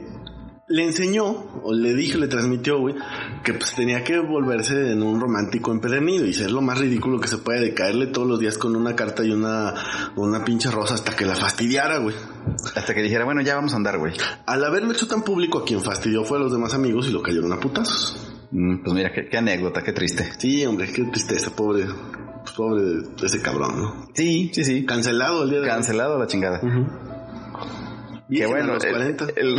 [0.73, 2.95] le enseñó o le dijo, le transmitió, güey,
[3.43, 7.27] que pues tenía que volverse en un romántico empedernido y ser lo más ridículo que
[7.27, 9.75] se puede de caerle todos los días con una carta y una
[10.15, 12.15] una pinche rosa hasta que la fastidiara, güey.
[12.75, 14.13] Hasta que dijera, bueno, ya vamos a andar, güey.
[14.47, 17.21] Al haberlo hecho tan público, a quien fastidió fue a los demás amigos y lo
[17.21, 18.33] cayeron a putazos.
[18.49, 20.27] Mm, Pues mira, qué, qué anécdota, qué triste.
[20.39, 21.85] Sí, hombre, qué tristeza, pobre,
[22.57, 24.07] pobre de ese cabrón, ¿no?
[24.15, 24.85] Sí, sí, sí.
[24.87, 25.69] Cancelado el día de hoy.
[25.71, 26.61] Cancelado la chingada.
[28.29, 29.25] A bueno, el, 40.
[29.35, 29.57] el,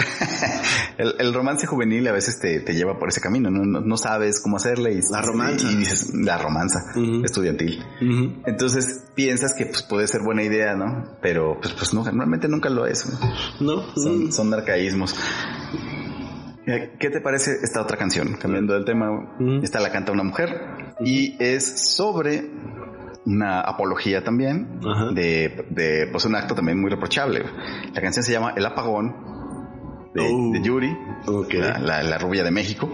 [0.98, 3.96] el- el romance juvenil a veces te, te lleva por ese camino, no, no, no
[3.96, 5.70] sabes cómo hacerle y, La romanza.
[5.70, 6.78] y dices la romanza
[7.22, 7.84] estudiantil.
[8.46, 11.16] Entonces piensas que pues, puede ser buena idea, ¿no?
[11.20, 13.06] Pero pues, pues no, normalmente nunca lo es.
[13.60, 13.76] ¿no?
[13.76, 13.94] ¿No?
[13.96, 15.14] Son, son arcaísmos.
[16.66, 18.34] Eh, ¿Qué te parece esta otra canción?
[18.40, 22.50] Cambiando del tema, esta la canta una mujer y es sobre
[23.26, 25.12] una apología también Ajá.
[25.12, 27.44] de, de pues un acto también muy reprochable.
[27.94, 29.14] La canción se llama El apagón
[30.14, 30.52] de, Oh.
[30.52, 30.96] de Yuri,
[31.58, 32.88] la, la- la rubia de México,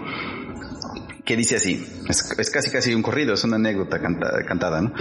[1.25, 4.91] que dice así, es, es casi casi un corrido, es una anécdota canta- cantada, ¿no?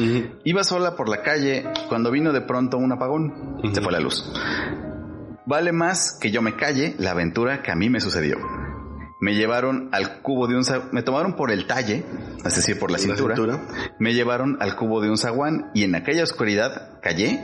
[0.45, 3.61] Iba sola por la calle cuando vino de pronto un apagón.
[3.73, 4.31] Se fue la luz.
[5.47, 8.37] Vale más que yo me calle la aventura que a mí me sucedió.
[9.21, 10.65] Me llevaron al cubo de un...
[10.93, 12.05] Me tomaron por el talle,
[12.45, 13.35] es decir, por la La cintura.
[13.37, 13.67] cintura.
[13.99, 17.39] Me llevaron al cubo de un zaguán y en aquella oscuridad callé.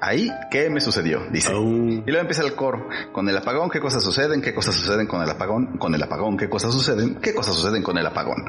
[0.00, 1.20] Ahí, ¿qué me sucedió?
[1.30, 1.52] Dice.
[1.54, 2.88] Y luego empieza el coro.
[3.12, 4.42] Con el apagón, ¿qué cosas suceden?
[4.42, 5.78] ¿Qué cosas suceden con el apagón?
[5.78, 7.20] Con el apagón, ¿qué cosas suceden?
[7.20, 8.44] ¿Qué cosas suceden con el apagón?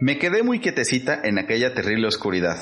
[0.00, 2.56] Me quedé muy quietecita en aquella terrible oscuridad.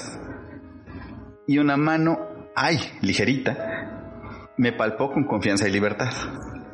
[1.46, 2.18] Y una mano,
[2.54, 6.12] ay, ligerita, me palpó con confianza y libertad.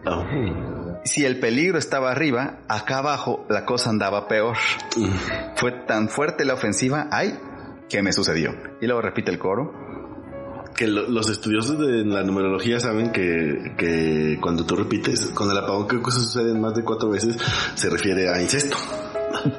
[0.07, 0.80] Au.
[1.05, 4.57] Si el peligro estaba arriba, acá abajo la cosa andaba peor.
[5.57, 7.39] Fue tan fuerte la ofensiva, ay,
[7.89, 8.55] ¿qué me sucedió?
[8.81, 9.73] Y luego repite el coro.
[10.77, 15.59] Que lo- los estudiosos de la numerología saben que, que cuando tú repites con el
[15.59, 17.37] apagón que cosas suceden más de cuatro veces,
[17.75, 18.77] se refiere a incesto.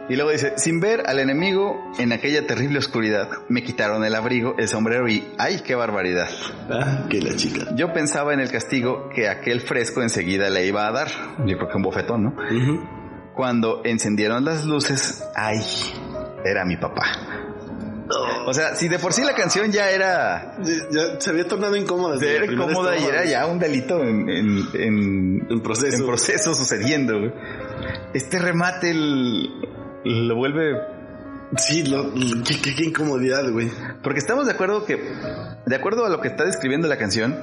[0.10, 4.56] Y luego dice, sin ver al enemigo en aquella terrible oscuridad, me quitaron el abrigo,
[4.58, 6.30] el sombrero y ¡ay, qué barbaridad!
[6.70, 7.68] Ah, que la chica.
[7.76, 11.08] Yo pensaba en el castigo que aquel fresco enseguida le iba a dar.
[11.46, 12.30] Yo creo que un bofetón, ¿no?
[12.32, 12.84] Ujú.
[13.36, 15.60] Cuando encendieron las luces, ¡ay!
[16.44, 17.04] Era mi papá.
[18.46, 20.58] O sea, si de por sí la canción ya era,
[20.92, 22.18] Ya se había tornado incómoda.
[22.22, 25.98] era incómoda y era ya un delito en, en, en, En proceso.
[25.98, 27.32] en proceso sucediendo, güey.
[28.14, 30.78] Este remate lo vuelve
[31.58, 33.70] Sí, lo, qué, qué- qué incomodidad, güey.
[34.02, 34.96] Porque estamos de acuerdo que,
[35.66, 37.38] de acuerdo a lo que está describiendo la canción,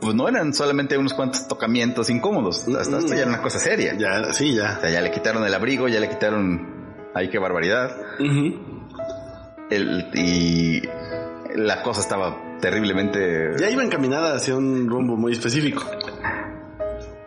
[0.00, 2.66] pues no eran solamente unos cuantos tocamientos incómodos.
[2.68, 3.94] Hasta esto ya era una cosa seria.
[3.98, 4.76] Ya, sí, ya.
[4.78, 6.86] O sea, ya le quitaron el abrigo, ya le quitaron.
[7.14, 7.94] Ay, qué barbaridad.
[9.70, 10.82] El, y
[11.54, 13.52] la cosa estaba terriblemente.
[13.58, 15.82] Ya iba encaminada hacia un rumbo muy específico.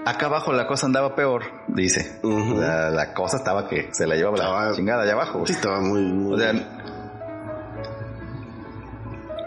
[0.06, 2.20] Acá abajo la cosa andaba peor, dice.
[2.24, 2.56] Ujú.
[2.60, 5.45] la, la cosa estaba que se la llevaba la chingada allá abajo.
[5.45, 6.34] Sí, estaba muy, muy...
[6.34, 6.54] O sea,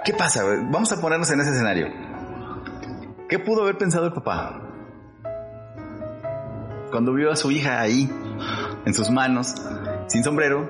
[0.04, 0.44] ¿qué pasa?
[0.70, 1.88] Vamos a ponernos en ese escenario.
[3.28, 4.60] ¿Qué pudo haber pensado el papá?
[6.90, 8.10] Cuando vio a su hija ahí,
[8.84, 9.54] en sus manos,
[10.08, 10.68] sin sombrero,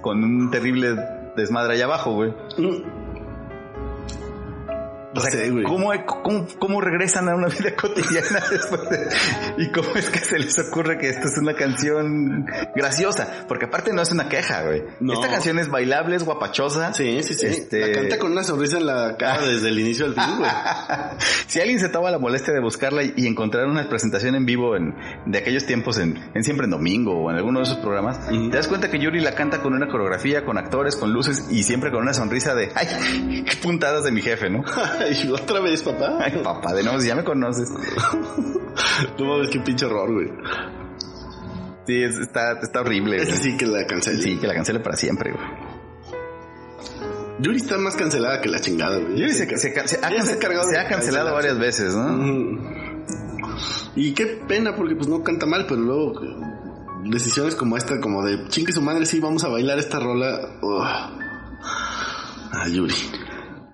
[0.00, 0.96] con un terrible
[1.36, 2.30] desmadre allá abajo, güey.
[2.56, 2.97] Mm.
[5.14, 5.64] O sea, güey.
[5.64, 5.90] ¿cómo,
[6.22, 9.08] cómo, cómo regresan a una vida cotidiana después de...
[9.56, 12.46] ¿Y cómo es que se les ocurre que esta es una canción
[12.76, 13.46] graciosa?
[13.48, 14.82] Porque aparte no es una queja, güey.
[15.00, 15.14] No.
[15.14, 16.92] Esta canción es bailable, es guapachosa.
[16.92, 17.46] Sí, sí, sí.
[17.46, 20.50] Este- La canta con una sonrisa en la cara desde el inicio al fin, güey.
[21.46, 24.94] si alguien se toma la molestia de buscarla y, encontrar una presentación en vivo en,
[25.26, 28.50] de aquellos tiempos en, en Siempre en Domingo o en alguno de esos programas, Ujú.
[28.50, 31.62] te das cuenta que Yuri la canta con una coreografía, con actores, con luces y
[31.62, 34.62] siempre con una sonrisa de, ay, qué puntadas de mi jefe, ¿no?
[35.12, 36.18] y otra vez, papá.
[36.20, 37.68] Ay, papá, de nuevo, si ya me conoces.
[39.18, 40.28] No mames, qué pinche horror, güey.
[41.86, 43.16] Sí, es- está, está horrible.
[43.24, 43.36] Güey.
[43.36, 44.22] sí que la cancelé.
[44.22, 45.44] Sí, que la cancele para siempre, güey.
[47.40, 49.16] Yuri está más cancelada que la chingada, güey.
[49.18, 52.08] Yuri se, se, se ha, se cancelado varias veces, ¿no?
[52.08, 52.58] Mm.
[53.96, 56.36] Y qué pena porque pues no canta mal, pero luego eh,
[57.04, 60.40] decisiones como esta, como de chingue su madre, sí, vamos a bailar esta rola.
[62.52, 62.94] Ah, Yuri.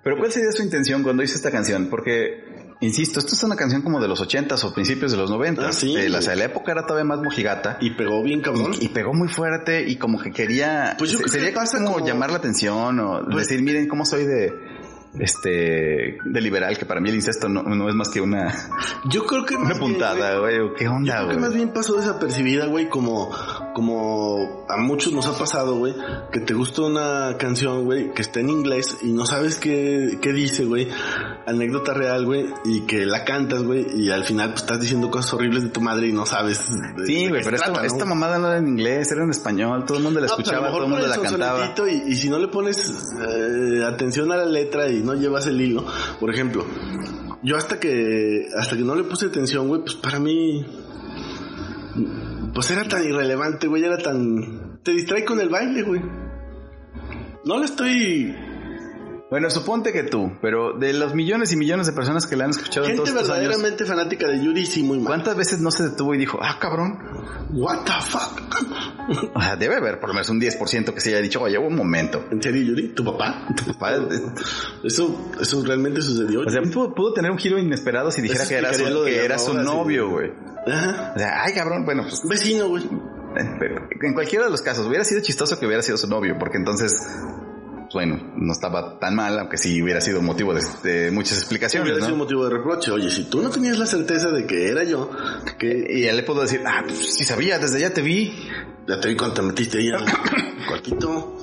[0.05, 1.89] Pero ¿cuál sería su intención cuando hizo esta canción?
[1.89, 2.45] Porque,
[2.81, 5.65] insisto, esto es una canción como de los ochentas o principios de los noventas.
[5.67, 5.97] Ah, sí.
[5.97, 7.79] Eh, la, o sea, la época era todavía más mojigata.
[7.81, 8.75] Y pegó bien cabrón.
[8.79, 10.95] Y, y pegó muy fuerte y como que quería...
[10.99, 13.89] Pues yo se- creo que sería como, como- llamar la atención o Pues- decir, miren
[13.89, 14.53] cómo soy de...
[15.19, 16.19] Este...
[16.25, 18.53] De liberal, que para mí el incesto no, no es más que una...
[19.09, 20.75] Yo creo que Una puntada, güey, güey.
[20.75, 21.47] ¿Qué Yo onda, creo que güey?
[21.47, 23.31] más bien pasó desapercibida, güey, como,
[23.75, 25.95] como a muchos nos ha pasado, güey,
[26.33, 30.33] que te gusta una canción, güey, que está en inglés y no sabes qué, qué
[30.33, 30.89] dice, güey,
[31.47, 35.33] anécdota real, güey, y que la cantas, güey, y al final pues estás diciendo cosas
[35.35, 36.61] horribles de tu madre y no sabes.
[36.97, 37.81] de- Sí, güey, pero esta, ¿no?
[37.83, 40.47] esta mamada no era en inglés, era en español, todo el mundo la No, pues,
[40.49, 41.75] escuchaba, todo el mundo la cantaba.
[41.89, 45.61] Y, y si no le pones eh, atención a la letra y no llevas el
[45.61, 45.85] hilo,
[46.19, 46.65] por ejemplo,
[47.43, 50.65] yo hasta que hasta que no le puse atención, güey, pues para mí
[52.55, 56.01] pues era tan irrelevante, güey, era tan te distrae con el baile, güey.
[57.45, 58.35] No le estoy
[59.35, 62.51] Bueno, suponte que tú, pero de los millones y millones de personas que la han
[62.51, 65.09] escuchado en gente todos estos años, verdaderamente fanática de Yuri sí muy mal.
[65.09, 67.01] ¿cuántas veces no se detuvo y dijo, ah, cabrón?
[67.53, 69.35] What the fuck?
[69.35, 71.75] O sea, debe haber por lo menos un 10% que se haya dicho, oye, un
[71.75, 72.25] momento.
[72.31, 72.91] ¿En serio, Yuri?
[72.91, 73.49] ¿Tu papá?
[73.67, 74.23] Papá, eh,
[74.85, 76.43] Eso eso realmente sucedió.
[76.43, 79.05] O sea, pudo, pudo tener un giro inesperado si dijera Eso que era su, lo
[79.05, 80.31] que era novio, güey.
[80.65, 81.13] Ajá.
[81.17, 82.85] O sea, ay, cabrón, bueno, pues Vecino, güey.
[82.85, 86.37] eh, pero en cualquiera de los casos hubiera sido chistoso que hubiera sido su novio,
[86.39, 86.93] porque entonces,
[87.95, 92.05] bueno, no estaba tan mal, aunque sí hubiera sido motivo de, de muchas explicaciones, Hubiera
[92.05, 92.25] sido ¿no?
[92.25, 92.91] motivo de reproche.
[92.91, 95.09] Oye, si tú no tenías la certeza de que era yo,
[95.59, 98.35] que Y él le pudo decir, ah, pues sí sabía, desde ya te vi.
[98.87, 100.05] ya te vi cuando te metiste ahí al
[100.69, 101.34] cuartito,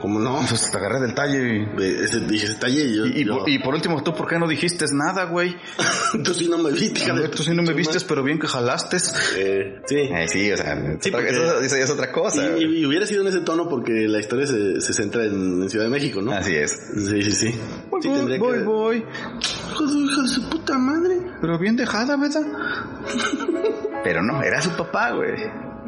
[0.00, 0.40] ¿cómo no?
[0.48, 1.82] Pues te agarré del talle y...
[2.04, 4.38] Ese, dije, ese talle y yo, Y, yo- por, y por último, ¿tú por qué
[4.38, 5.56] no dijiste nada, güey?
[6.24, 8.96] tú sí no me viste, de Tú sí no me vistes, pero bien que jalaste.
[9.36, 9.96] Eh, sí.
[9.96, 12.58] Eh, sí, o sea, Sí, otra- porque- eso, eso ya es otra cosa.
[12.58, 15.62] Y, y- y hubiera sido en ese tono porque la historia se, se centra en,
[15.62, 16.32] en Ciudad de México, ¿no?
[16.32, 16.70] Así es.
[16.94, 17.60] Sí, sí, sí.
[17.90, 18.62] Voy, Sí, voy, voy, que...
[18.64, 18.96] voy.
[19.74, 21.16] Hijo de, su puta madre.
[21.40, 22.42] Pero bien dejada, ¿verdad?
[24.04, 25.34] Pero no, era su papá, güey.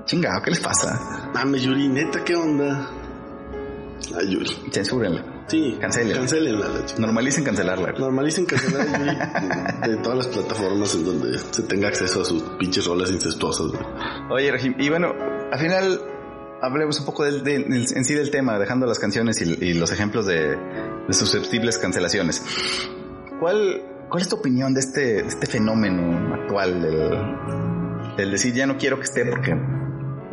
[0.05, 1.31] Chingado, ¿qué les pasa?
[1.35, 2.91] Mames, Yuri, neta, ¿qué onda?
[4.19, 4.51] Ay, Yuri.
[4.73, 5.45] Censúrenla.
[5.49, 5.77] Sí.
[5.81, 6.19] Cancélenla.
[6.19, 7.01] Cancélenla, la chica.
[7.01, 7.93] Normalicen cancelarla.
[7.93, 8.99] Normalicen cancelar a
[9.85, 13.67] Yuri de todas las plataformas en donde se tenga acceso a sus pinches rolas incestuosas.
[13.69, 13.83] güey.
[14.31, 15.13] Oye, Regim, y bueno,
[15.53, 16.01] al final
[16.63, 19.75] hablemos un poco del, del- del- en sí del tema, dejando las canciones y, y
[19.75, 22.43] los ejemplos de, de susceptibles cancelaciones.
[23.41, 28.67] ¿Cuál, ¿Cuál es tu opinión de este, de este fenómeno actual del, del decir ya
[28.67, 29.57] no quiero que esté porque Yo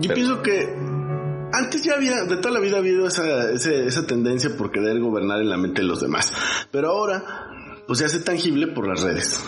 [0.02, 0.87] Pero- pienso que
[1.54, 5.00] antes ya había, de toda la vida ha habido esa, ese- esa tendencia por querer
[5.00, 6.34] gobernar en la mente de los demás.
[6.72, 7.24] Pero ahora,
[7.88, 9.40] pues se hace tangible por las redes.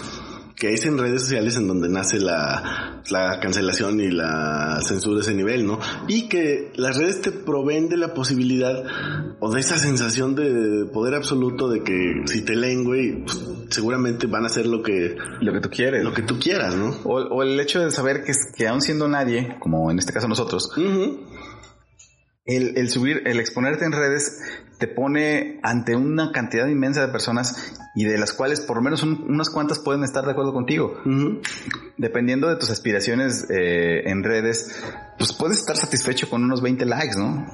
[0.56, 5.22] Que es en redes sociales en donde nace la, la cancelación y la censura de
[5.22, 5.80] ese nivel, ¿no?
[6.10, 8.84] Y que las redes te proveen de la posibilidad
[9.40, 14.28] o de esa sensación de poder absoluto de que si te leen, güey, pues, seguramente
[14.28, 16.04] van a hacer lo que, lo que tú quieres.
[16.04, 16.90] lo que tú quieras, ¿no?
[17.06, 20.28] O, o el hecho de saber que, que aún siendo nadie, como en este caso
[20.28, 21.22] nosotros, Ujú.
[22.56, 24.42] El, el subir, el exponerte en redes
[24.78, 29.04] te pone ante una cantidad inmensa de personas y de las cuales por lo menos
[29.04, 30.94] un- unas cuantas pueden estar de acuerdo contigo.
[31.98, 34.74] Dependiendo de tus aspiraciones eh, en redes,
[35.18, 37.46] pues puedes estar satisfecho con unos 20 likes, ¿no?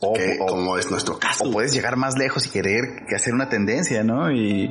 [0.00, 1.44] O- Que o- como es nuestro caso.
[1.44, 4.30] O puedes llegar más lejos y querer que hacer una tendencia, ¿no?
[4.30, 4.68] Y.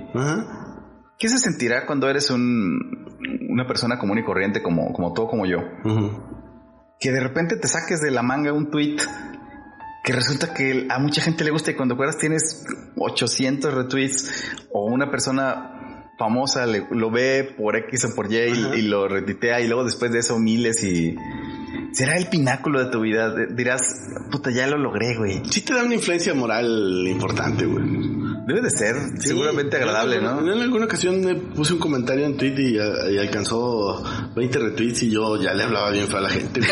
[1.18, 3.18] ¿qué se sentirá cuando eres un,
[3.50, 5.58] una persona común y corriente como, como tú, como yo?
[7.04, 8.96] Que de repente te saques de la manga un tweet
[10.06, 12.66] que resulta que a mucha gente le gusta y cuando acuerdas tienes
[12.98, 18.38] 800 retweets o una persona famosa le- lo ve por X o por Y
[18.76, 21.16] y, lo retuitea y luego después de eso miles y
[21.92, 23.34] será el pináculo de tu vida.
[23.52, 23.82] Dirás,
[24.32, 25.42] puta, ya lo logré, güey.
[25.50, 27.84] Sí te da una influencia moral importante, güey.
[28.46, 29.30] Debe de ser Sí.
[29.30, 30.52] seguramente agradable, Yo ¿no?
[30.54, 34.04] En alguna ocasión me puse un comentario en tweet y, y alcanzó
[34.36, 36.62] 20 retweets y yo ya le hablaba bien feo a la gente.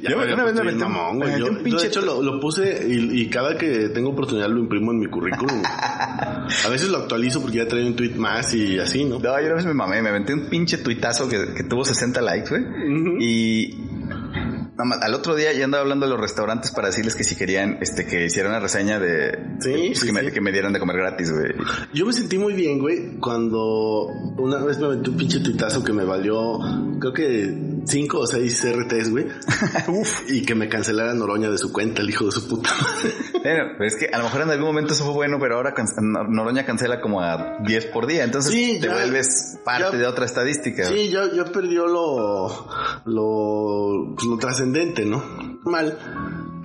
[0.00, 1.30] Yo una vez un- mamón, güey.
[1.30, 4.48] metí Yo, yo, pinche de hecho lo, lo puse y, y cada que tengo oportunidad
[4.48, 5.62] lo imprimo en mi currículum.
[6.64, 9.18] A veces lo actualizo porque ya trae un tweet más y así, ¿no?
[9.18, 12.22] No, yo una vez me mamé, me aventé un pinche tuitazo que, que tuvo 60
[12.22, 12.62] likes, güey.
[13.20, 13.74] Y
[14.78, 18.06] al otro día ya andaba hablando de los restaurantes para decirles que si querían este
[18.06, 20.30] que hiciera una reseña de Sí, pues, sí, que, me, sí.
[20.30, 21.52] que me dieran de comer gratis, güey.
[21.92, 24.06] Yo me sentí muy bien, güey, cuando
[24.36, 26.60] una vez me aventé un pinche tuitazo que me valió,
[27.00, 29.26] creo que 5 o 6 RTs, güey.
[30.28, 33.14] y que me cancelara Noroña de su cuenta, el hijo de su puta madre.
[33.42, 35.72] Bueno, pues es que a lo mejor en algún momento eso fue bueno, pero ahora
[35.74, 35.86] can-
[36.30, 40.06] Noroña cancela como a 10 por día, entonces Sí, te ya- vuelves parte ya- de
[40.06, 40.84] otra estadística.
[40.84, 42.68] Sí, ya, ya perdió lo,
[43.06, 45.22] lo, pues, lo trascendente, ¿no?
[45.64, 45.98] Mal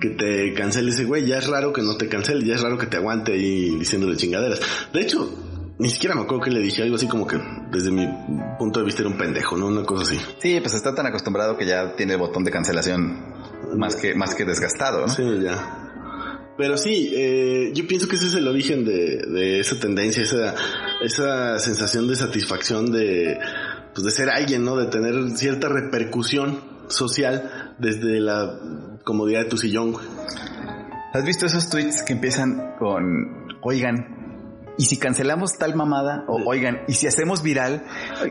[0.00, 2.76] que te cancele ese güey, ya es raro que no te cancele, ya es raro
[2.76, 4.60] que te aguante ahí diciéndole chingaderas.
[4.92, 5.30] De hecho,
[5.78, 7.36] ni siquiera me acuerdo que le dije algo así como que
[7.70, 8.06] desde mi
[8.58, 9.66] punto de vista era un pendejo, ¿no?
[9.66, 10.18] Una cosa así.
[10.38, 13.34] Sí, pues está tan acostumbrado que ya tiene el botón de cancelación
[13.76, 15.08] más que más que desgastado, ¿no?
[15.08, 15.80] Sí, ya.
[16.56, 20.54] Pero sí, eh, yo pienso que ese es el origen de, de esa tendencia, esa,
[21.02, 23.36] esa sensación de satisfacción de,
[23.92, 24.76] pues de ser alguien, ¿no?
[24.76, 28.60] De tener cierta repercusión social desde la
[29.02, 29.96] comodidad de tu sillón.
[31.12, 34.23] ¿Has visto esos tweets que empiezan con, oigan,
[34.76, 37.84] y si cancelamos tal mamada, o oigan, y si hacemos viral,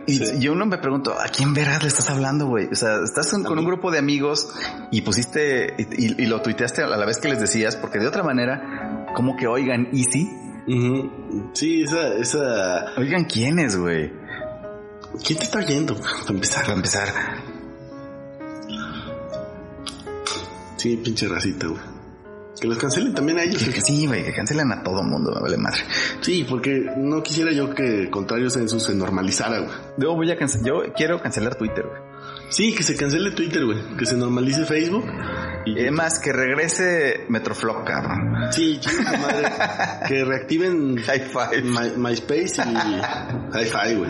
[0.07, 0.39] y Sí.
[0.39, 2.67] yo uno me pregunto, ¿a quién verás le estás hablando, güey?
[2.71, 4.49] O sea, estás con, con un grupo de amigos
[4.91, 8.07] y pusiste, y, y- y lo tuiteaste a la vez que les decías, porque de
[8.07, 10.29] otra manera, como que oigan, ¿y si?
[10.67, 11.49] Ujú.
[11.53, 12.85] Sí, esa, esa...
[12.97, 14.11] Oigan, ¿quiénes, güey?
[15.25, 15.95] ¿Quién te está oyendo?
[15.95, 16.63] Para empezar.
[16.63, 17.07] Para empezar.
[20.77, 21.92] Sí, pinche racita, güey.
[22.63, 23.61] Que los cancelen también a ellos.
[23.61, 25.81] Que, que sí, güey, que cancelan a todo mundo, me vale madre.
[26.21, 29.71] Sí, porque no quisiera yo que contrario censo se normalizara, güey.
[29.97, 32.01] Yo voy a cancelar, yo quiero cancelar Twitter, güey.
[32.49, 33.79] Sí, que se cancele Twitter, güey.
[33.97, 35.03] Que se normalice Facebook.
[35.65, 38.33] Y Es más, que regrese Metroflog, cabrón.
[38.53, 38.79] Sí,
[39.21, 39.51] madre.
[40.07, 41.61] que reactiven High five.
[41.63, 44.09] My- MySpace y Hi-Fi, güey.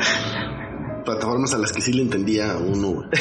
[1.04, 3.10] Plataformas a las que sí le entendía uno,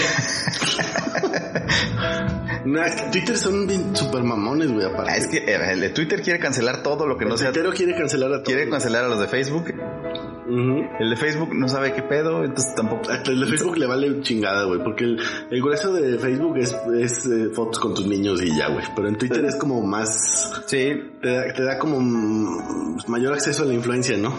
[2.64, 5.10] que Twitter son bien super mamones, güey, aparte.
[5.12, 7.52] Ah, es que eh, el de Twitter quiere cancelar todo lo que no sea.
[7.52, 8.46] tuitero quiere cancelar a todos.
[8.46, 9.74] Quiere cancelar a los de Facebook.
[10.48, 13.10] El de Facebook no sabe qué pedo, entonces tampoco.
[13.10, 15.20] El de Facebook le vale chingada, güey, porque el,
[15.50, 18.84] el grueso de Facebook es, es eh, fotos con tus niños y ya, güey.
[18.94, 20.52] Pero en Twitter es como más...
[20.66, 22.00] Sí, Te da, te da como
[23.08, 24.32] mayor acceso a la influencia, ¿no?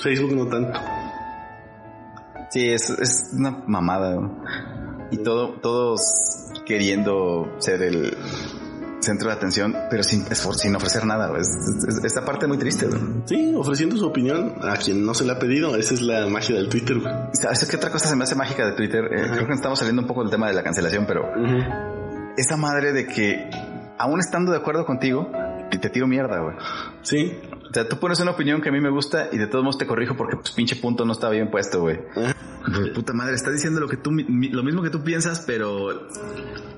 [0.00, 0.78] Facebook no tanto.
[2.50, 4.18] Sí, es, es una mamada.
[5.10, 6.00] Y todo, todos
[6.66, 8.16] queriendo ser el
[9.00, 11.30] centro de atención, pero sin, sin ofrecer nada.
[11.38, 11.48] Es,
[11.88, 12.86] es- esta parte muy triste.
[12.86, 13.00] güey.
[13.24, 15.76] Sí, ofreciendo su opinión a quien no se la ha pedido.
[15.76, 17.14] Esa es la magia del Twitter, güey.
[17.32, 19.04] ¿Sabes qué otra cosa se me hace mágica de Twitter?
[19.04, 21.22] Eh, creo que estamos saliendo un poco del tema de la cancelación, pero
[22.36, 23.48] esa madre de que,
[23.98, 25.30] aún estando de acuerdo contigo,
[25.70, 26.56] te, te tiro mierda, güey.
[27.02, 27.38] Sí.
[27.70, 29.78] O sea, tú pones una opinión que a mí me gusta y de todos modos
[29.78, 31.98] te corrijo porque pues pinche punto no está bien puesto, güey.
[32.94, 36.08] Puta madre, está diciendo lo que tú, lo mismo que tú piensas, pero...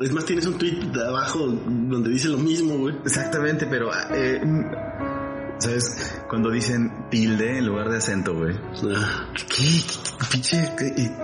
[0.01, 2.95] Es más, tienes un tweet de abajo donde dice lo mismo, güey.
[3.05, 3.91] Exactamente, pero...
[4.13, 4.41] Eh,
[5.61, 6.23] ¿Sabes?
[6.27, 8.57] Cuando dicen tilde en lugar de acento, güey.
[8.97, 9.31] Ah.
[9.35, 9.83] ¿Qué?
[10.31, 10.57] Pinche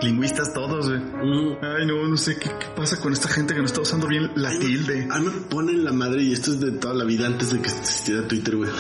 [0.03, 0.99] lingüistas todos, güey.
[0.99, 1.57] Mm.
[1.63, 4.51] Ay, no, no sé ¿qué, pasa con esta gente que no está usando bien la
[4.59, 5.09] tilde.
[5.11, 7.61] A mí me ponen la madre, y esto es de toda la vida antes de
[7.61, 8.71] que existiera Twitter, güey.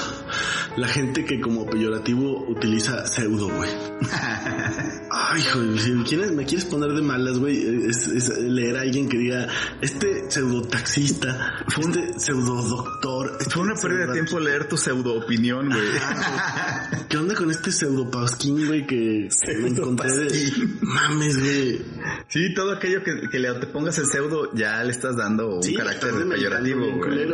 [0.76, 3.70] La gente que como peyorativo utiliza pseudo, güey.
[5.11, 9.48] Ay, joder, si me quieres poner de malas, güey, es, leer a alguien que diga,
[9.80, 13.38] este pseudo taxista, este pseudo doctor.
[13.48, 15.45] Fue una este pérdida de tiempo leer tu pseudo opinión
[17.09, 19.28] ¿Qué onda con este pseudo Pasquín, güey, que
[19.61, 20.53] me encontré de...
[20.80, 21.82] Mames, güey.
[22.28, 25.74] Sí, todo aquello que, que le te pongas el pseudo ya le estás dando un
[25.74, 27.26] carácter peyorativo, güey.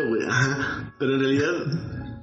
[0.99, 1.53] Pero en realidad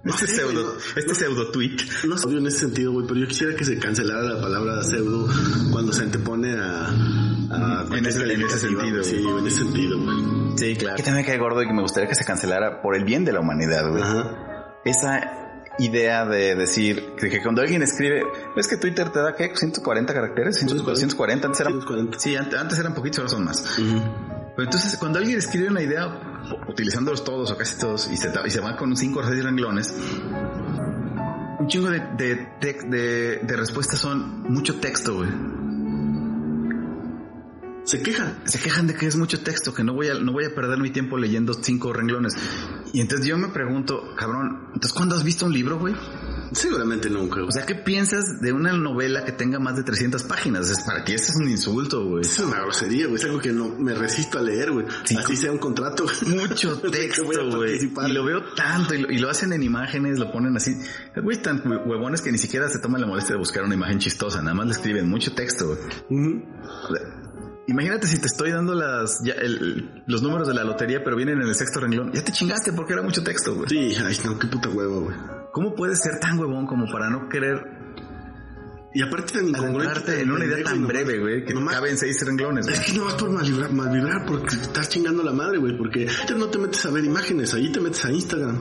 [0.06, 1.76] este pseudo, este pseudo tweet.
[2.08, 4.82] No es obvio en ese sentido, güey, pero yo quisiera que se cancelara la palabra
[4.84, 5.28] pseudo
[5.72, 9.04] cuando se antepone a, a en, ese, en ese sentido.
[9.04, 10.18] Sí, en ese sentido, güey.
[10.58, 10.96] Sí, claro.
[10.96, 13.34] Que también cae gordo y que me gustaría que se cancelara por el bien de
[13.34, 14.02] la humanidad, güey.
[14.02, 14.80] Ajá.
[14.86, 15.49] Esa
[15.80, 18.24] idea de decir que, cuando alguien escribe,
[18.56, 19.52] es que Twitter te da ¿qué?
[19.54, 21.82] 140 caracteres, 140, antes eran,
[22.18, 23.78] sí, antes eran poquitos, ahora son más.
[23.78, 26.20] Pero entonces cuando alguien escribe una idea
[26.68, 29.94] utilizándolos todos o casi todos y se, y se va con 5 o 6 renglones,
[31.60, 32.00] un chingo de,
[32.60, 35.59] de, de respuestas son mucho texto, güey
[37.90, 38.42] se quejan.
[38.46, 40.78] Se quejan de que es mucho texto, que no voy a, no voy a perder
[40.78, 42.36] mi tiempo leyendo cinco renglones.
[42.94, 45.96] Y entonces yo me pregunto, cabrón, entonces ¿cuándo has visto un libro, güey?
[46.52, 47.44] Seguramente nunca.
[47.44, 50.70] O sea, ¿qué piensas de una novela que tenga más de 300 páginas?
[50.70, 52.22] Es para que ese es un insulto, güey.
[52.22, 53.16] Es una grosería, güey.
[53.18, 54.86] Es algo que no me resisto a leer, güey.
[55.18, 56.06] Así sea un contrato.
[56.28, 57.80] Mucho texto, güey.
[57.84, 60.76] y lo veo tanto y lo, hacen en imágenes, lo ponen así.
[61.16, 64.42] Güey, tan huevones que ni siquiera se toman la molestia de buscar una imagen chistosa.
[64.42, 66.44] Nada más le escriben mucho texto, güey.
[67.68, 69.22] Imagínate si te estoy dando las
[70.07, 72.12] los números de la lotería, pero vienen en el sexto renglón.
[72.14, 73.70] Ya te chingaste porque era mucho texto, güey.
[73.70, 75.16] Sí, ay, no, qué puta huevo, güey.
[75.51, 77.79] ¿Cómo puedes ser tan huevón como para no querer
[78.94, 82.26] y aparte tan incongruente en una idea tan breve, güey, que nomás, cabe en seis
[82.26, 82.68] renglones.
[82.68, 85.78] Es que no vas por mal vibrar, mal vibrar porque estás chingando la madre, güey,
[85.78, 88.58] porque no te metes a ver imágenes, ahí te metes a Instagram.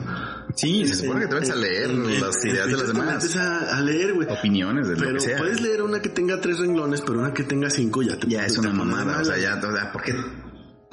[0.55, 3.07] Sí, se supone que te metes a leer las ideas de las demás.
[3.07, 4.27] Te metes a, leer, güey.
[4.29, 5.37] Opiniones de lo que sea.
[5.37, 8.45] puedes leer una que tenga tres renglones, pero una que tenga cinco ya te Ya
[8.45, 10.13] es una mamada, o sea, ya, o sea, ¿por qué?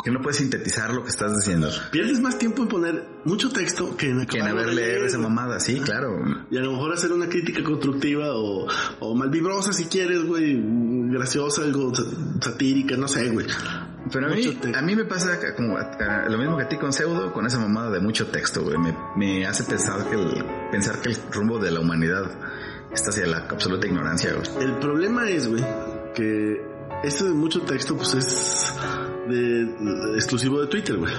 [0.07, 1.69] Que no puedes sintetizar lo que estás diciendo.
[1.91, 5.59] Pierdes más tiempo en poner mucho texto que en, que en haber leer esa mamada,
[5.59, 6.23] sí, claro.
[6.49, 8.69] Y a lo mejor hacer una crítica constructiva o,
[9.01, 10.63] o malvibrosa si quieres, güey,
[11.11, 11.93] graciosa, algo
[12.41, 13.49] satírica, no sé, güey.
[14.13, 17.33] Pero a mí, a mí me pasa como lo mismo que a ti con pseudo,
[17.33, 18.79] con esa mamada de mucho texto, güey.
[18.79, 22.31] Me, me hace pensar que el, pensar que el rumbo de la humanidad
[22.93, 24.65] está hacia la absoluta ignorancia, güey.
[24.65, 25.65] El problema es, güey,
[26.15, 26.65] que
[27.03, 28.73] eso de mucho texto, pues es
[29.29, 29.63] de,
[30.15, 31.13] exclusivo de Twitter, güey.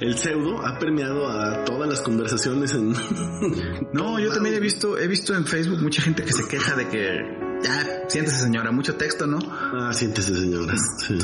[0.00, 2.92] El pseudo ha permeado a todas las conversaciones en...
[3.92, 6.88] no, yo también he visto, he visto en Facebook mucha gente que se queja de
[6.88, 9.38] que ya, siéntese señora, mucho texto, ¿no?
[9.50, 11.18] Ah, siéntese señora, sí.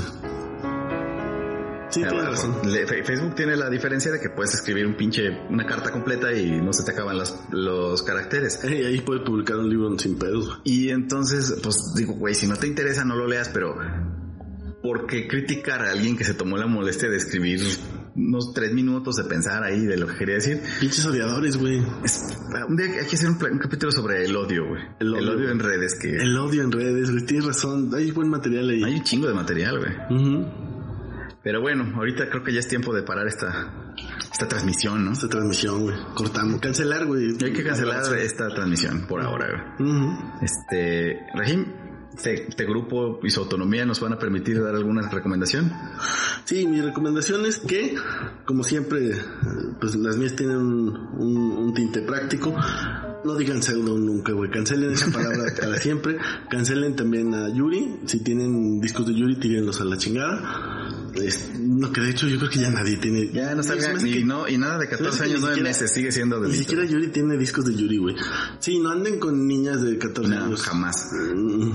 [1.90, 2.54] Sí, tiene razón.
[3.04, 6.72] Facebook tiene la diferencia de que puedes escribir un pinche, una carta completa y no
[6.72, 8.60] se te acaban los, los caracteres.
[8.62, 10.60] Y ahí puedes publicar un libro sin pedos.
[10.62, 13.76] Y entonces, pues digo, güey, si no te interesa, no lo leas, pero
[14.82, 17.60] ¿por qué criticar a alguien que se tomó la molestia de escribir
[18.14, 20.60] unos tres minutos de pensar ahí de lo que quería decir?
[20.80, 21.78] Pinches odiadores, güey.
[21.78, 24.82] Un día hay que hacer un, capítulo sobre el odio, güey.
[24.98, 25.98] El, odio, en redes.
[26.00, 27.24] que El odio en redes, güey.
[27.24, 27.90] Tienes razón.
[27.94, 28.82] Hay buen material ahí.
[28.82, 30.70] Hay un chingo de material, güey.
[31.42, 33.94] Pero bueno, ahorita creo que ya es tiempo de parar esta,
[34.30, 35.12] esta transmisión, ¿no?
[35.12, 35.96] Esta transmisión, güey.
[36.14, 36.60] Cortamos.
[36.60, 37.30] Cancelar, güey.
[37.42, 39.90] Hay que cancelar esta transmisión por ahora, güey.
[40.42, 41.66] Este, Rahim,
[42.14, 45.72] este, este, grupo y su autonomía nos van a permitir dar alguna recomendación?
[46.44, 47.94] Sí, mi recomendación es que,
[48.44, 49.12] como siempre,
[49.80, 52.54] pues las mías tienen un, tinte práctico.
[53.24, 54.50] No digan pseudo nunca, güey.
[54.50, 56.18] Cancelen esa palabra para siempre.
[56.48, 58.00] Cancelen también a Yuri.
[58.06, 60.69] Si tienen discos de Yuri, tírenlos a la chingada.
[61.58, 63.28] No, que de hecho yo creo que ya nadie tiene.
[63.32, 66.54] Ya no salga ni, no, y nada de 14 años, 9 meses, sigue siendo Ni
[66.54, 68.16] siquiera Yuri tiene discos de Yuri, güey.
[68.58, 70.62] Sí, no anden con niñas de 14 años.
[70.62, 71.10] Jamás.
[71.12, 71.72] Mm.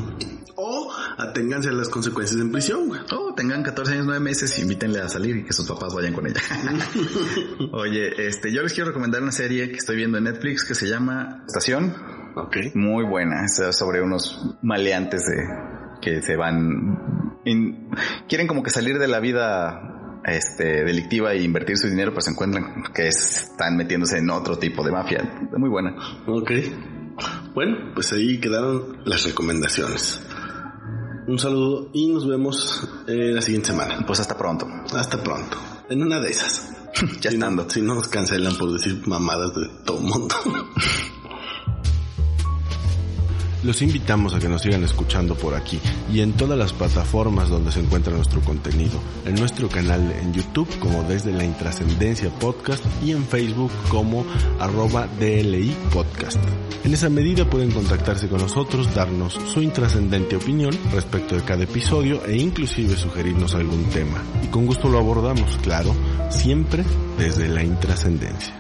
[0.58, 3.02] O aténganse a las consecuencias en prisión, güey.
[3.12, 6.14] O tengan 14 años, 9 meses y invítenle a salir y que sus papás vayan
[6.14, 6.42] con ella.
[7.74, 10.88] Oye, este, yo les quiero recomendar una serie que estoy viendo en Netflix que se
[10.88, 11.94] llama Estación.
[12.36, 12.58] Ok.
[12.74, 13.46] Muy buena.
[13.46, 15.46] Es sobre unos maleantes de,
[16.02, 17.25] que se van,
[18.28, 22.32] quieren como que salir de la vida este, delictiva e invertir su dinero, pues se
[22.32, 25.48] encuentran que están metiéndose en otro tipo de mafia.
[25.58, 25.96] Muy buena.
[26.28, 26.52] Ok.
[27.54, 30.22] Bueno, pues ahí quedaron las recomendaciones.
[31.28, 34.04] Un saludo y nos vemos eh, la siguiente semana.
[34.06, 34.68] Pues hasta pronto.
[34.94, 35.58] Hasta pronto.
[35.90, 36.72] En una de esas.
[37.22, 37.64] ya si estando.
[37.64, 40.36] No, si no nos cancelan por decir mamadas de todo mundo.
[43.66, 45.80] Los invitamos a que nos sigan escuchando por aquí
[46.14, 50.70] y en todas las plataformas donde se encuentra nuestro contenido, en nuestro canal en YouTube
[50.78, 54.24] como desde la intrascendencia podcast y en Facebook como
[54.60, 56.38] arroba DLI podcast.
[56.84, 62.24] En esa medida pueden contactarse con nosotros, darnos su intrascendente opinión respecto de cada episodio
[62.28, 64.22] e inclusive sugerirnos algún tema.
[64.44, 65.96] Y con gusto lo abordamos, claro,
[66.30, 66.84] siempre
[67.18, 68.54] desde la intrascendencia.